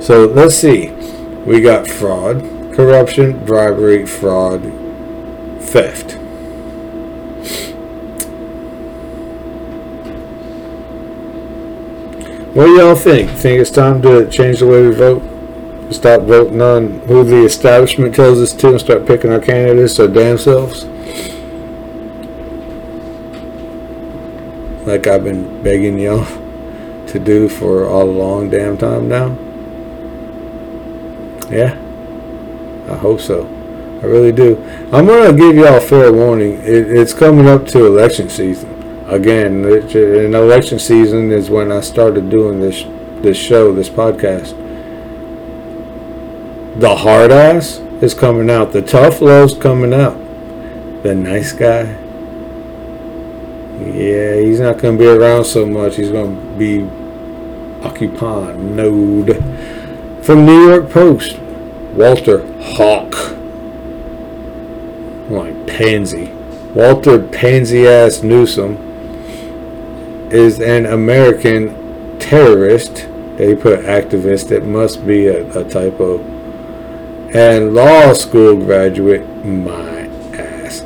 [0.00, 0.90] So let's see.
[1.46, 2.42] We got fraud,
[2.74, 4.62] corruption, bribery, fraud,
[5.62, 6.18] theft.
[12.56, 13.30] What do y'all think?
[13.32, 15.22] Think it's time to change the way we vote?
[15.92, 20.08] Stop voting on who the establishment tells us to and start picking our candidates our
[20.08, 20.84] damn selves?
[24.86, 26.24] Like I've been begging y'all
[27.08, 29.45] to do for a long damn time now?
[31.50, 31.72] Yeah?
[32.90, 33.46] I hope so.
[34.02, 34.62] I really do.
[34.92, 36.54] I'm going to give y'all a fair warning.
[36.62, 38.76] It, it's coming up to election season
[39.06, 42.84] again, in election season is when I started doing this
[43.22, 44.54] this show, this podcast.
[46.78, 48.72] The hard ass is coming out.
[48.72, 50.18] The tough love's coming out.
[51.02, 51.84] The nice guy,
[53.80, 55.96] yeah, he's not going to be around so much.
[55.96, 56.82] He's going to be
[57.86, 59.30] occupying node.
[60.26, 61.38] From New York Post,
[61.94, 63.12] Walter Hawk,
[65.30, 66.32] like oh, pansy.
[66.74, 68.76] Walter Pansy ass Newsom
[70.32, 73.06] is an American terrorist.
[73.36, 74.50] They put activist.
[74.50, 76.18] It must be a, a typo.
[77.32, 80.80] And law school graduate, my ass,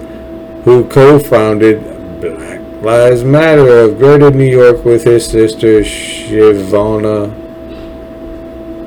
[0.65, 7.50] who co-founded Black Lives Matter of Greater New York with his sister Chivona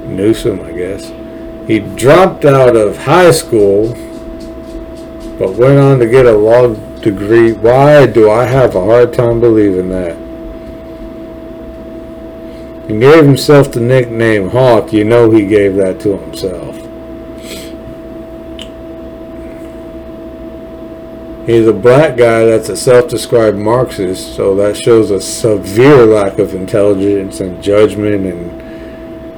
[0.06, 1.12] Newsom, I guess.
[1.68, 3.90] He dropped out of high school,
[5.38, 7.54] but went on to get a law degree.
[7.54, 10.18] Why do I have a hard time believing that?
[12.88, 14.92] He gave himself the nickname Hawk.
[14.92, 16.76] You know he gave that to himself.
[21.46, 26.56] He's a black guy that's a self-described Marxist, so that shows a severe lack of
[26.56, 28.63] intelligence and judgment and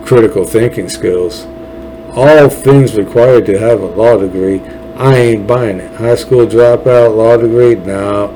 [0.06, 1.46] critical thinking skills.
[2.16, 4.62] All things required to have a law degree.
[4.96, 5.96] I ain't buying it.
[5.96, 7.76] High school dropout, law degree?
[7.76, 8.32] No.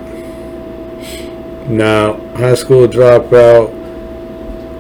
[1.67, 2.19] No.
[2.35, 3.73] High school dropout,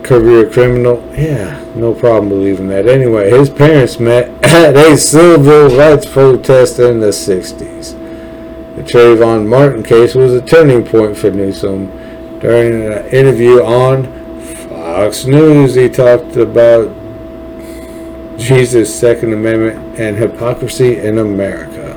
[0.03, 1.01] career criminal?
[1.15, 2.87] Yeah, no problem believing that.
[2.87, 7.95] Anyway, his parents met at a civil rights protest in the 60s.
[8.75, 11.87] The Trayvon Martin case was a turning point for Newsom.
[12.39, 14.18] During an interview on
[14.89, 16.89] Fox News, he talked about
[18.37, 21.95] Jesus' Second Amendment and hypocrisy in America.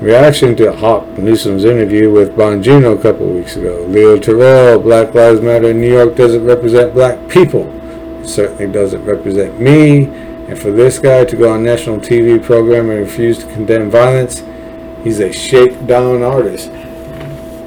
[0.00, 3.86] Reaction to Hawk Newsom's interview with Bongino a couple weeks ago.
[3.88, 7.66] Leo Terrell, Black Lives Matter in New York doesn't represent black people.
[8.20, 10.04] It certainly doesn't represent me.
[10.04, 14.42] And for this guy to go on national TV program and refuse to condemn violence,
[15.06, 16.68] He's a shakedown artist.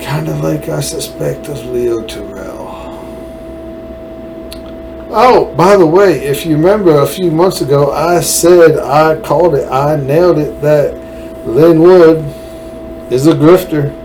[0.04, 2.39] Kind of like I suspect of Leo Terrell.
[5.12, 9.56] Oh, by the way, if you remember a few months ago, I said, I called
[9.56, 10.94] it, I nailed it, that
[11.48, 12.20] Lin Wood
[13.12, 13.96] is a grifter.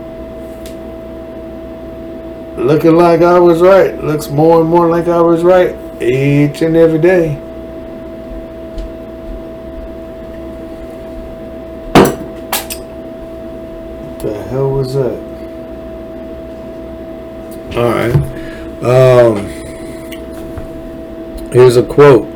[2.57, 4.03] Looking like I was right.
[4.03, 7.35] Looks more and more like I was right each and every day.
[14.01, 15.19] What the hell was that?
[17.77, 18.15] All right.
[18.83, 19.64] Um,
[21.55, 22.29] here's a quote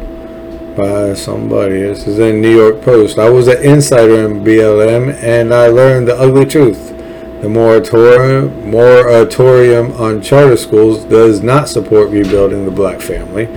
[0.77, 1.81] by somebody.
[1.81, 3.19] This is in New York Post.
[3.19, 6.95] I was an insider in BLM, and I learned the ugly truth.
[7.41, 13.47] The moratorium, moratorium on charter schools does not support rebuilding the black family,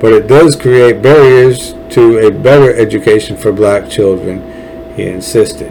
[0.00, 5.70] but it does create barriers to a better education for black children, he insisted.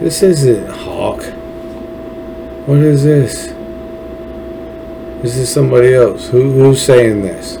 [0.00, 1.22] This isn't Hawk.
[2.66, 3.57] What is this?
[5.20, 6.28] This is somebody else.
[6.28, 7.54] Who who's saying this?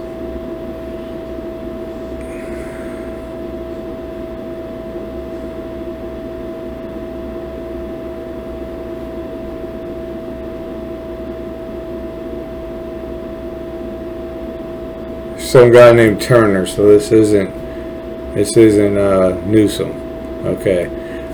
[15.44, 17.50] Some guy named Turner, so this isn't
[18.34, 19.90] this isn't uh, Newsom.
[20.46, 20.86] Okay.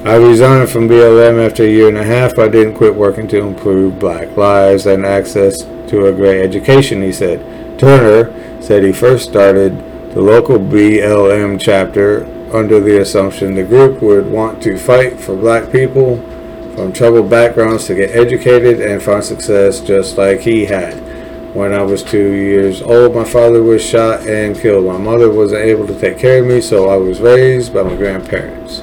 [0.06, 2.38] I resigned from BLM after a year and a half.
[2.38, 7.12] I didn't quit working to improve black lives and access to a great education, he
[7.12, 7.78] said.
[7.78, 8.32] Turner
[8.62, 9.76] said he first started
[10.14, 12.24] the local BLM chapter
[12.54, 16.16] under the assumption the group would want to fight for black people
[16.74, 20.94] from troubled backgrounds to get educated and find success just like he had.
[21.54, 24.86] When I was two years old, my father was shot and killed.
[24.86, 27.94] My mother wasn't able to take care of me, so I was raised by my
[27.94, 28.82] grandparents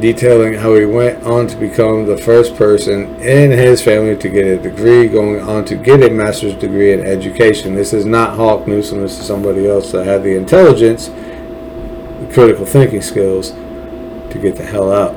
[0.00, 4.46] detailing how he went on to become the first person in his family to get
[4.46, 7.74] a degree, going on to get a master's degree in education.
[7.74, 12.66] This is not Hawk Newsom, this is somebody else that had the intelligence, the critical
[12.66, 15.14] thinking skills to get the hell out.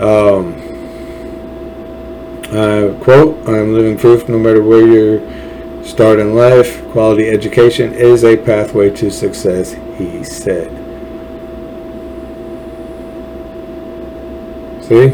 [0.00, 0.64] Um,
[2.50, 8.24] uh, quote, I'm living proof no matter where you start in life, quality education is
[8.24, 10.87] a pathway to success, he said.
[14.88, 15.12] See?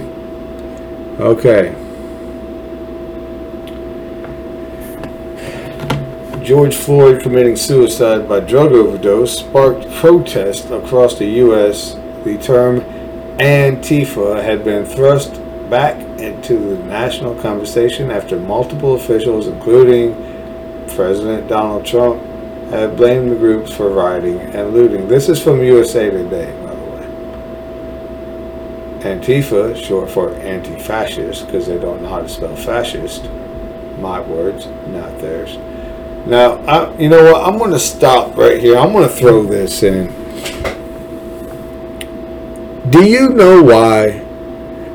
[1.19, 1.75] Okay.
[6.45, 11.95] George Floyd committing suicide by drug overdose sparked protest across the U.S.
[12.23, 12.83] The term
[13.39, 20.15] Antifa had been thrust back into the national conversation after multiple officials, including
[20.95, 22.23] President Donald Trump,
[22.71, 25.09] have blamed the groups for rioting and looting.
[25.09, 26.64] This is from USA Today.
[29.05, 33.25] Antifa, short for anti-fascist, because they don't know how to spell fascist.
[33.99, 35.57] My words, not theirs.
[36.27, 37.47] Now, I, you know what?
[37.47, 38.77] I'm going to stop right here.
[38.77, 40.09] I'm going to throw this in.
[42.91, 44.23] Do you know why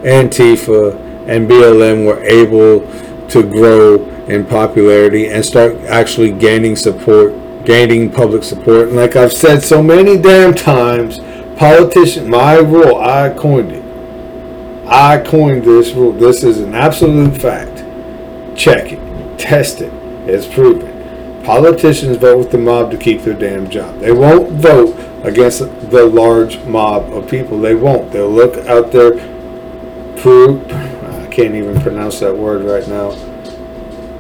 [0.04, 0.96] Antifa
[1.28, 2.80] and BLM were able
[3.30, 7.34] to grow in popularity and start actually gaining support,
[7.66, 8.88] gaining public support.
[8.88, 11.20] And like I've said so many damn times,
[11.58, 13.79] politician, my rule, I coined it.
[14.92, 16.12] I coined this rule.
[16.12, 17.86] This is an absolute fact.
[18.58, 19.38] Check it.
[19.38, 19.94] Test it.
[20.28, 21.44] It's proven.
[21.44, 24.00] Politicians vote with the mob to keep their damn job.
[24.00, 27.60] They won't vote against the large mob of people.
[27.60, 28.12] They won't.
[28.12, 29.12] They'll look out there.
[30.18, 30.72] Prove.
[30.72, 33.12] I can't even pronounce that word right now.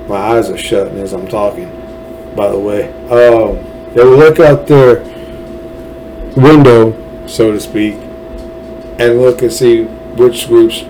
[0.07, 1.67] My eyes are shutting as I'm talking.
[2.35, 4.99] By the way, um, they will look out their
[6.35, 7.95] window, so to speak,
[8.99, 9.87] and look and see
[10.19, 10.81] which group's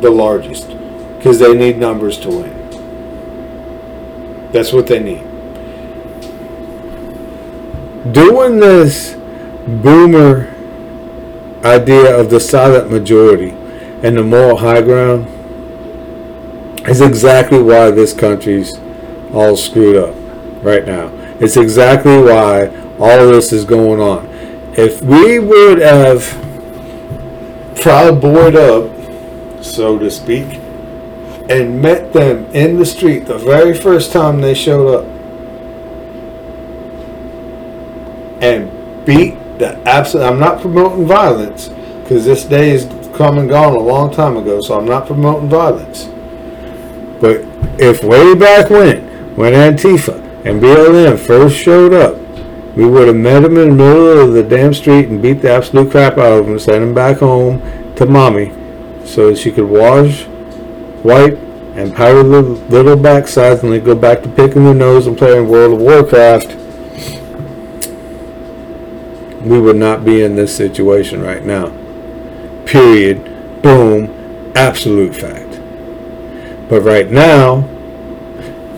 [0.00, 0.68] the largest,
[1.16, 2.54] because they need numbers to win.
[4.52, 5.24] That's what they need.
[8.12, 9.14] Doing this
[9.66, 10.54] boomer
[11.64, 13.50] idea of the silent majority
[14.02, 15.26] and the moral high ground
[16.88, 18.78] is exactly why this country's
[19.34, 20.14] all screwed up
[20.64, 21.10] right now.
[21.40, 22.68] It's exactly why
[22.98, 24.26] all this is going on.
[24.76, 26.22] If we would have
[27.80, 28.90] Proud Boyed up,
[29.62, 30.60] so to speak,
[31.48, 35.04] and met them in the street the very first time they showed up
[38.42, 40.24] and beat the absolute.
[40.24, 41.68] I'm not promoting violence
[42.02, 42.84] because this day is
[43.16, 46.04] come and gone a long time ago, so I'm not promoting violence.
[47.20, 47.42] But
[47.80, 52.16] if way back when, when Antifa and BLM first showed up,
[52.78, 55.50] we would have met them in the middle of the damn street and beat the
[55.50, 57.60] absolute crap out of and send them back home
[57.96, 58.52] to mommy
[59.04, 60.26] so she could wash,
[61.02, 61.36] wipe,
[61.74, 65.48] and powder the little backsides and they go back to picking their nose and playing
[65.48, 66.54] World of Warcraft
[69.44, 71.72] we would not be in this situation right now.
[72.64, 73.24] Period.
[73.60, 74.52] Boom.
[74.54, 75.58] Absolute fact.
[76.68, 77.62] But right now,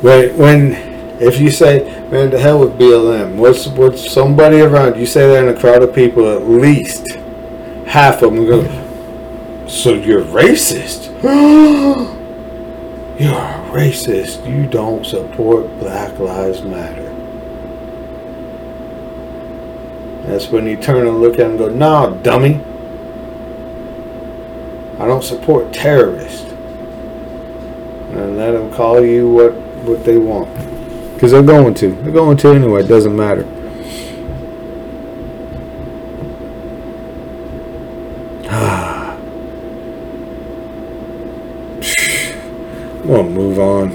[0.01, 0.72] when, when
[1.20, 5.45] if you say, man, to hell with BLM, what's, what's somebody around, you say that
[5.45, 7.07] in a crowd of people, at least
[7.87, 11.07] half of them go, so you're racist.
[13.21, 14.49] you're a racist.
[14.51, 17.07] You don't support Black Lives Matter.
[20.27, 22.61] That's when you turn and look at them and go, nah, dummy.
[24.99, 26.51] I don't support terrorists.
[28.11, 29.55] And let them call you what,
[29.85, 30.49] what they want.
[31.21, 31.91] Because they're going to.
[31.97, 32.81] They're going to anyway.
[32.81, 33.45] It doesn't matter.
[42.97, 43.91] I'm going to move on.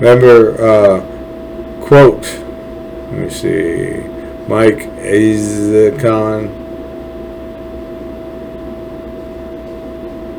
[0.00, 1.00] Remember, uh,
[1.86, 2.24] quote,
[3.12, 4.00] let me see,
[4.48, 6.65] Mike Isakhan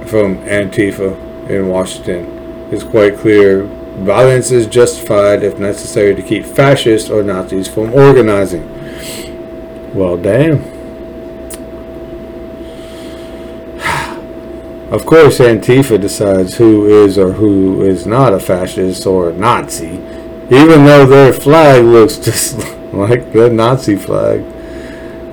[0.08, 2.26] from Antifa in Washington
[2.72, 3.64] is quite clear.
[3.64, 8.66] Violence is justified if necessary to keep fascists or Nazis from organizing.
[9.94, 10.76] Well, damn.
[14.92, 19.96] Of course, Antifa decides who is or who is not a fascist or a Nazi,
[20.50, 22.58] even though their flag looks just
[22.94, 24.46] like the Nazi flag.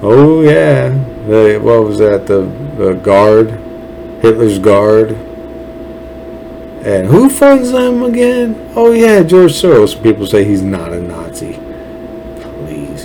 [0.03, 0.89] Oh yeah,
[1.29, 2.27] the what was that?
[2.27, 2.43] The
[2.77, 3.51] the guard,
[4.25, 5.11] Hitler's guard.
[6.83, 8.73] And who funds them again?
[8.75, 10.03] Oh yeah, George Soros.
[10.03, 11.61] People say he's not a Nazi.
[12.65, 13.05] Please.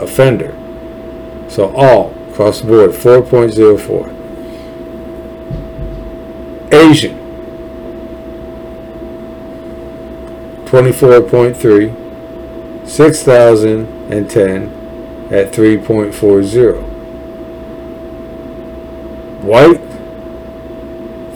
[0.02, 0.54] offender.
[1.48, 4.10] So all across the board, 4.04.
[6.72, 7.16] Asian,
[10.66, 12.00] 24.3.
[12.90, 14.66] 6010
[15.30, 16.89] at 3.40.
[19.42, 19.80] White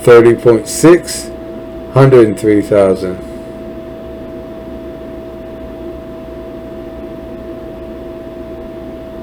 [0.05, 1.31] 30.6
[1.95, 3.35] 103,000.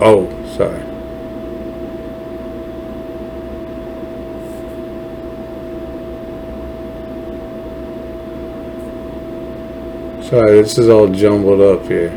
[0.04, 0.82] Oh, sorry.
[10.24, 12.10] Sorry, this is all jumbled up here.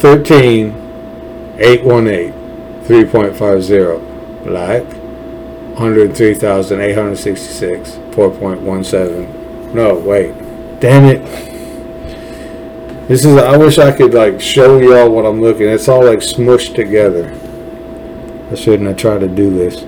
[0.00, 0.79] Thirteen,
[1.60, 2.32] eight one eight,
[2.84, 4.00] three point five zero.
[4.44, 4.82] Black,
[5.76, 9.74] hundred three thousand eight hundred sixty six, four point one seven.
[9.74, 10.32] No, wait.
[10.80, 11.22] Damn it.
[13.06, 15.66] This is I wish I could like show y'all what I'm looking.
[15.66, 17.32] It's all like smushed together.
[18.50, 19.82] I shouldn't have tried to do this.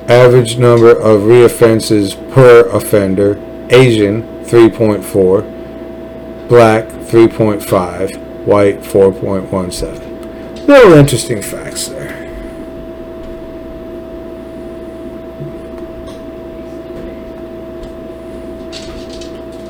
[0.09, 11.87] average number of reoffenses per offender Asian 3.4 black 3.5 white 4.17 little interesting facts
[11.89, 12.21] there.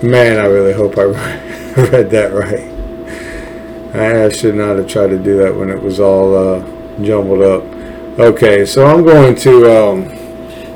[0.04, 2.81] Man, I really hope I read that right.
[3.94, 6.60] I should not have tried to do that when it was all uh,
[7.02, 7.64] jumbled up.
[8.20, 9.70] Okay, so I'm going to.
[9.70, 10.08] Um,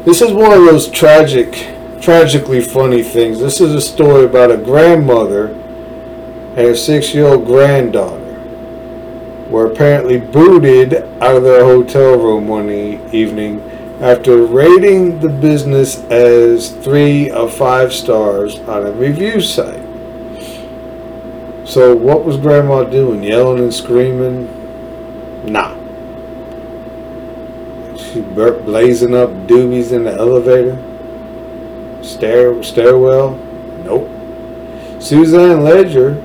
[0.03, 1.53] this is one of those tragic,
[2.01, 3.39] tragically funny things.
[3.39, 8.25] This is a story about a grandmother and a six-year-old granddaughter
[9.49, 13.61] were apparently booted out of their hotel room one evening
[14.01, 19.84] after rating the business as three of five stars on a review site.
[21.65, 23.23] So, what was Grandma doing?
[23.23, 24.45] Yelling and screaming?
[25.51, 25.75] Nah.
[27.97, 30.77] She blazing up doobies in the elevator?
[32.03, 33.35] Stair stairwell?
[33.83, 34.09] Nope.
[35.01, 36.21] Suzanne Ledger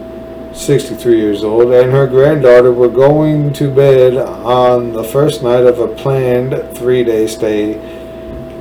[0.53, 5.78] 63 years old, and her granddaughter were going to bed on the first night of
[5.78, 7.74] a planned three day stay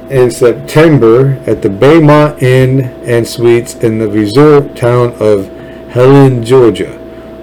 [0.09, 5.58] in September at the Baymont Inn and Suites in the resort town of
[5.89, 6.97] Helen, Georgia.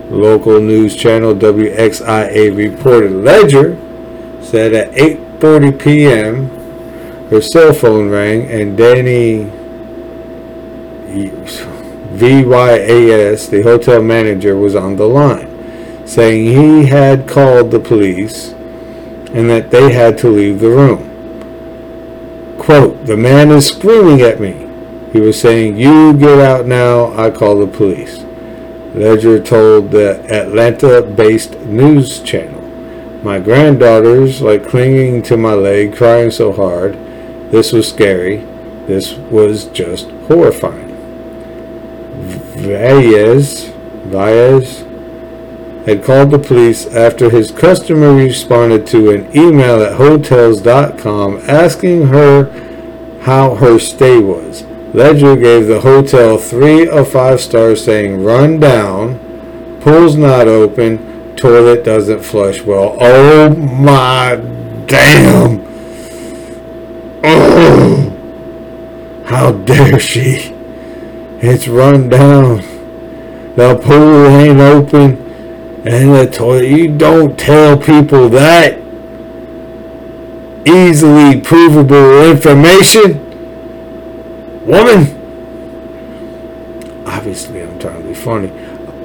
[0.09, 3.77] Local news channel WXIA reported Ledger
[4.41, 6.49] said at 8:40 p.m.
[7.31, 9.51] her cell phone rang and Danny
[12.17, 18.53] VYAS, the hotel manager, was on the line, saying he had called the police
[19.33, 21.03] and that they had to leave the room.
[22.59, 24.69] Quote, the man is screaming at me.
[25.13, 28.26] He was saying, You get out now, I call the police.
[28.97, 32.63] Ledger told the Atlanta based news channel.
[33.23, 36.95] My granddaughters like clinging to my leg, crying so hard.
[37.51, 38.39] This was scary.
[38.87, 40.95] This was just horrifying.
[42.57, 43.65] Valles,
[44.07, 44.85] Valles
[45.87, 52.45] had called the police after his customer responded to an email at hotels.com asking her
[53.23, 54.65] how her stay was.
[54.97, 59.19] Ledger gave the hotel three of five stars saying run down,
[59.83, 62.97] pool's not open, toilet doesn't flush well.
[62.99, 64.37] Oh my
[64.87, 65.61] damn!
[67.23, 70.55] Oh, how dare she!
[71.41, 72.63] It's run down.
[73.55, 75.19] The pool ain't open.
[75.87, 76.69] And the toilet.
[76.69, 78.79] You don't tell people that.
[80.67, 83.26] Easily provable information.
[84.67, 85.23] Woman.
[87.07, 88.49] Obviously, I'm trying to be funny.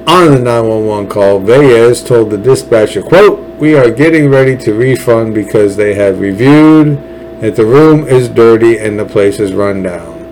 [0.08, 5.34] On the 911 call, Valles told the dispatcher, quote, We are getting ready to refund
[5.34, 10.22] because they have reviewed that the room is dirty and the place is run down.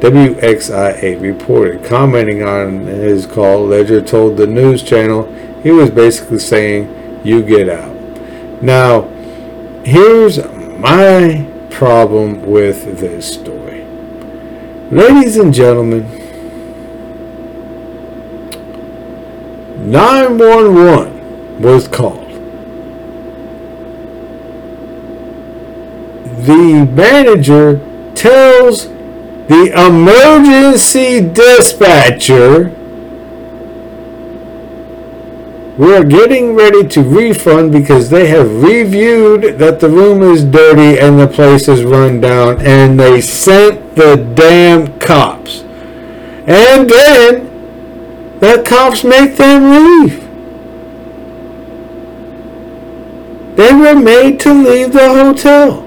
[0.00, 1.84] WXIA reported.
[1.84, 5.32] Commenting on his call, Ledger told the news channel
[5.62, 7.94] he was basically saying, You get out.
[8.60, 9.02] Now,
[9.84, 10.38] here's
[10.78, 13.69] my problem with this story.
[14.90, 16.02] Ladies and gentlemen,
[19.88, 22.28] 911 was called.
[26.44, 27.78] The manager
[28.16, 32.74] tells the emergency dispatcher
[35.80, 41.18] we're getting ready to refund because they have reviewed that the room is dirty and
[41.18, 45.62] the place is run down and they sent the damn cops.
[46.46, 50.20] And then the cops make them leave.
[53.56, 55.86] They were made to leave the hotel.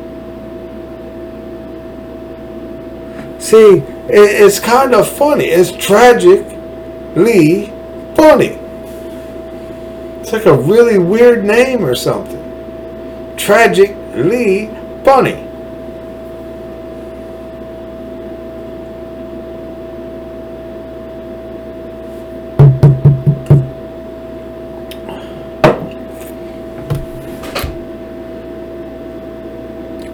[3.39, 5.45] See, it's kind of funny.
[5.45, 7.67] It's tragically
[8.15, 8.62] funny.
[10.23, 13.35] It's like a really weird name or something.
[13.35, 14.67] Tragically
[15.03, 15.33] funny.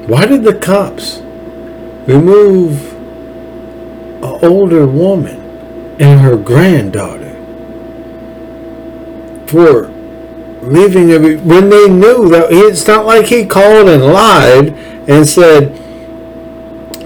[0.07, 1.19] Why did the cops
[2.07, 2.93] remove
[4.23, 7.35] an older woman and her granddaughter
[9.45, 9.98] for
[10.61, 14.69] leaving every when they knew that it's not like he called and lied
[15.09, 15.73] and said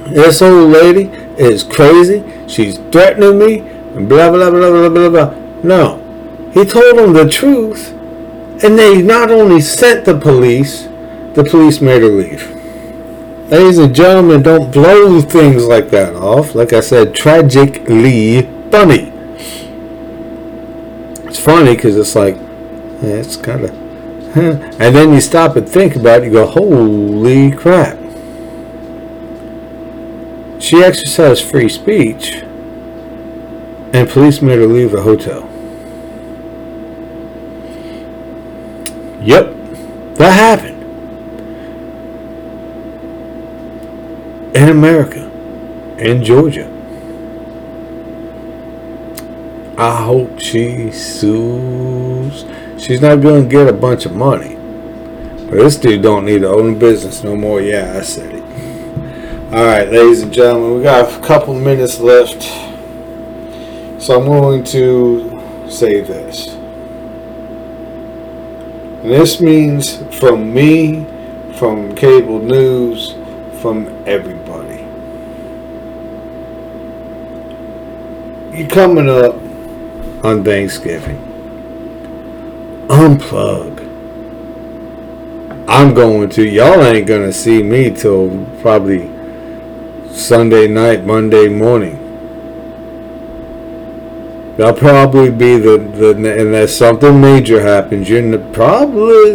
[0.08, 1.06] this old lady
[1.38, 2.24] is crazy.
[2.48, 3.60] She's threatening me
[3.96, 5.34] and blah blah blah blah blah blah.
[5.64, 6.00] No.
[6.54, 7.92] He told them the truth
[8.64, 10.88] and they not only sent the police
[11.34, 12.50] the police made her leave.
[13.50, 16.56] Ladies and gentlemen don't blow things like that off.
[16.56, 19.12] Like i said tragically funny.
[21.26, 22.38] It's funny because it's like
[23.04, 23.72] it's kind of.
[24.38, 27.98] and then you stop and think about it, you go, holy crap.
[30.62, 32.36] She exercised free speech,
[33.94, 35.50] and police made her leave the hotel.
[39.22, 39.54] Yep,
[40.16, 40.84] that happened.
[44.56, 45.30] In America,
[45.98, 46.70] in Georgia.
[49.78, 52.46] I hope she sues
[52.84, 54.56] She's not going to get a bunch of money.
[55.46, 57.62] But this dude don't need to own a business no more.
[57.62, 58.44] Yeah, I said it.
[59.54, 62.44] All right, ladies and gentlemen, we got a couple minutes left.
[64.04, 66.50] So I'm going to say this.
[69.00, 71.06] And this means from me,
[71.54, 73.16] from cable news,
[73.62, 74.84] from everybody.
[78.58, 79.36] You're coming up
[80.26, 81.33] on Thanksgiving
[82.88, 83.80] unplug.
[85.68, 86.48] I'm going to.
[86.48, 89.10] Y'all ain't gonna see me till probably
[90.12, 92.00] Sunday night, Monday morning.
[94.58, 98.08] That'll probably be the, the unless something major happens.
[98.08, 99.34] You're probably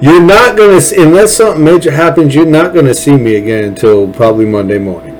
[0.00, 2.34] you're not gonna unless something major happens.
[2.34, 5.14] You're not gonna see me again until probably Monday morning.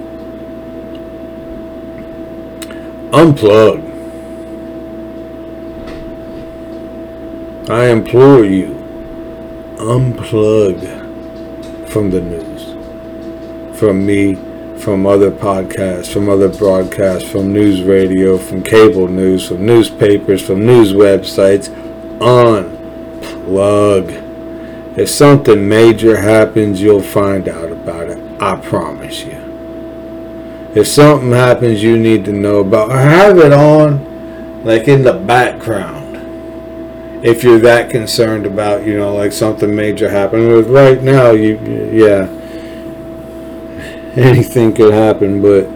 [3.13, 3.94] Unplug.
[7.69, 8.75] I implore you,
[9.79, 10.79] unplug
[11.89, 14.35] from the news, from me,
[14.79, 20.67] from other podcasts, from other broadcasts, from news radio, from cable news, from newspapers, from
[20.67, 21.71] news websites.
[22.19, 24.11] Unplug.
[24.99, 28.43] If something major happens, you'll find out about it.
[28.43, 29.41] I promise you.
[30.75, 36.04] If something happens you need to know about, have it on like in the background
[37.25, 40.47] if you're that concerned about, you know, like something major happening.
[40.49, 41.57] With right now, you,
[41.91, 42.29] yeah,
[44.15, 45.67] anything could happen, but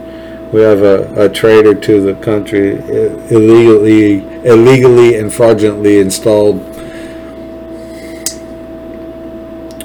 [0.53, 2.73] we have a, a traitor to the country
[3.31, 6.61] illegally, illegally and fraudulently installed.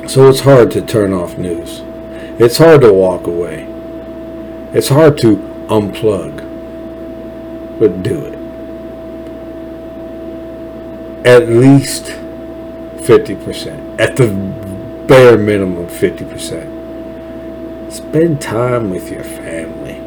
[0.09, 1.81] So it's hard to turn off news.
[2.41, 3.65] It's hard to walk away.
[4.73, 5.37] It's hard to
[5.69, 6.49] unplug.
[7.79, 8.42] But do it
[11.25, 13.99] at least 50%.
[13.99, 14.27] At the
[15.07, 17.91] bare minimum, 50%.
[17.91, 19.99] Spend time with your family.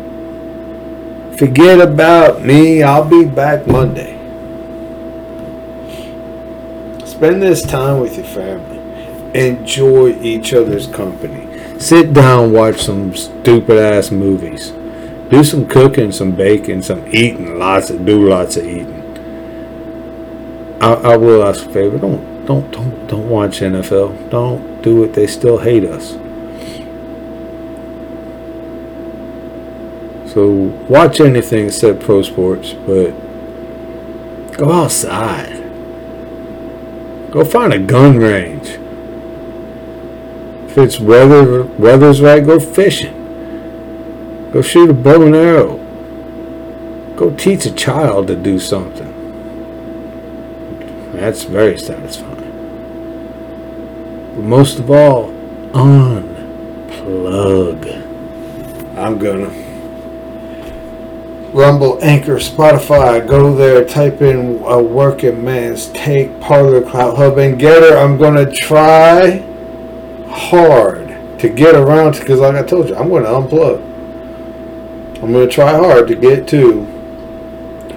[1.37, 2.83] Forget about me.
[2.83, 4.15] I'll be back Monday.
[7.07, 8.77] Spend this time with your family.
[9.39, 11.47] Enjoy each other's company.
[11.79, 14.73] Sit down, watch some stupid ass movies.
[15.31, 17.59] Do some cooking, some baking, some eating.
[17.59, 18.96] Lots of do lots of eating
[20.81, 21.99] I, I will ask a favor.
[21.99, 24.31] Don't don't don't don't watch NFL.
[24.31, 25.15] Don't do it.
[25.15, 26.13] They still hate us.
[30.33, 30.51] So
[30.89, 33.13] watch anything except pro sports, but
[34.59, 35.63] go outside.
[37.31, 38.79] Go find a gun range.
[40.71, 44.51] If it's weather weather's right, go fishing.
[44.53, 45.79] Go shoot a bow and arrow.
[47.17, 49.06] Go teach a child to do something.
[51.17, 52.53] That's very satisfying.
[54.35, 55.31] But most of all,
[55.73, 56.27] unplug.
[58.99, 59.49] I'm gonna.
[61.55, 63.27] Rumble, Anchor, Spotify.
[63.27, 67.97] Go there, type in a working man's take, Parler, Cloud Hub, and Gettr.
[67.97, 69.39] I'm gonna try
[70.29, 73.81] hard to get around to because, like I told you, I'm gonna unplug.
[75.23, 76.87] I'm gonna try hard to get to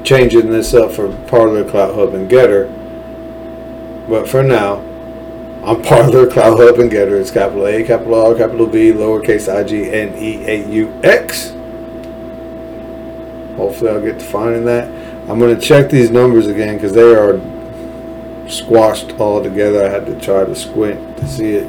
[0.05, 2.78] changing this up for Parler, Cloud Hub, and Gettr.
[4.09, 4.77] But for now,
[5.63, 7.21] I'm Parler, Cloud Hub, and Gettr.
[7.21, 11.51] It's capital A, capital R, capital B, lowercase I G N E A U X.
[13.55, 14.87] Hopefully, I'll get to finding that.
[15.29, 17.39] I'm going to check these numbers again because they are
[18.49, 19.85] squashed all together.
[19.85, 21.67] I had to try to squint to see it.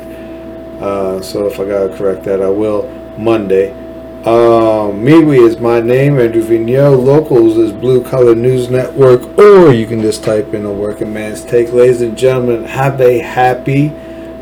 [0.80, 2.88] Uh, so if I got to correct that, I will
[3.18, 3.74] Monday.
[4.20, 6.18] Uh, MeWe is my name.
[6.18, 7.02] Andrew Vigneault.
[7.02, 9.22] Locals is Blue Collar News Network.
[9.38, 11.72] Or you can just type in a working man's take.
[11.72, 13.88] Ladies and gentlemen, have a happy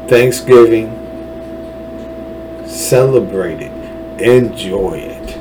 [0.09, 0.97] Thanksgiving.
[2.67, 3.71] Celebrate it.
[4.21, 5.37] Enjoy it.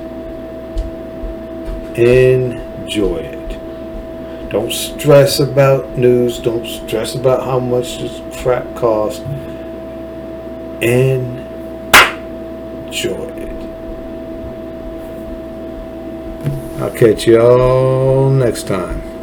[1.98, 4.50] Enjoy it.
[4.52, 6.38] Don't stress about news.
[6.38, 9.22] Don't stress about how much this crap costs.
[10.80, 11.42] Enjoy
[13.36, 13.48] it.
[16.80, 19.17] I'll catch y'all next time.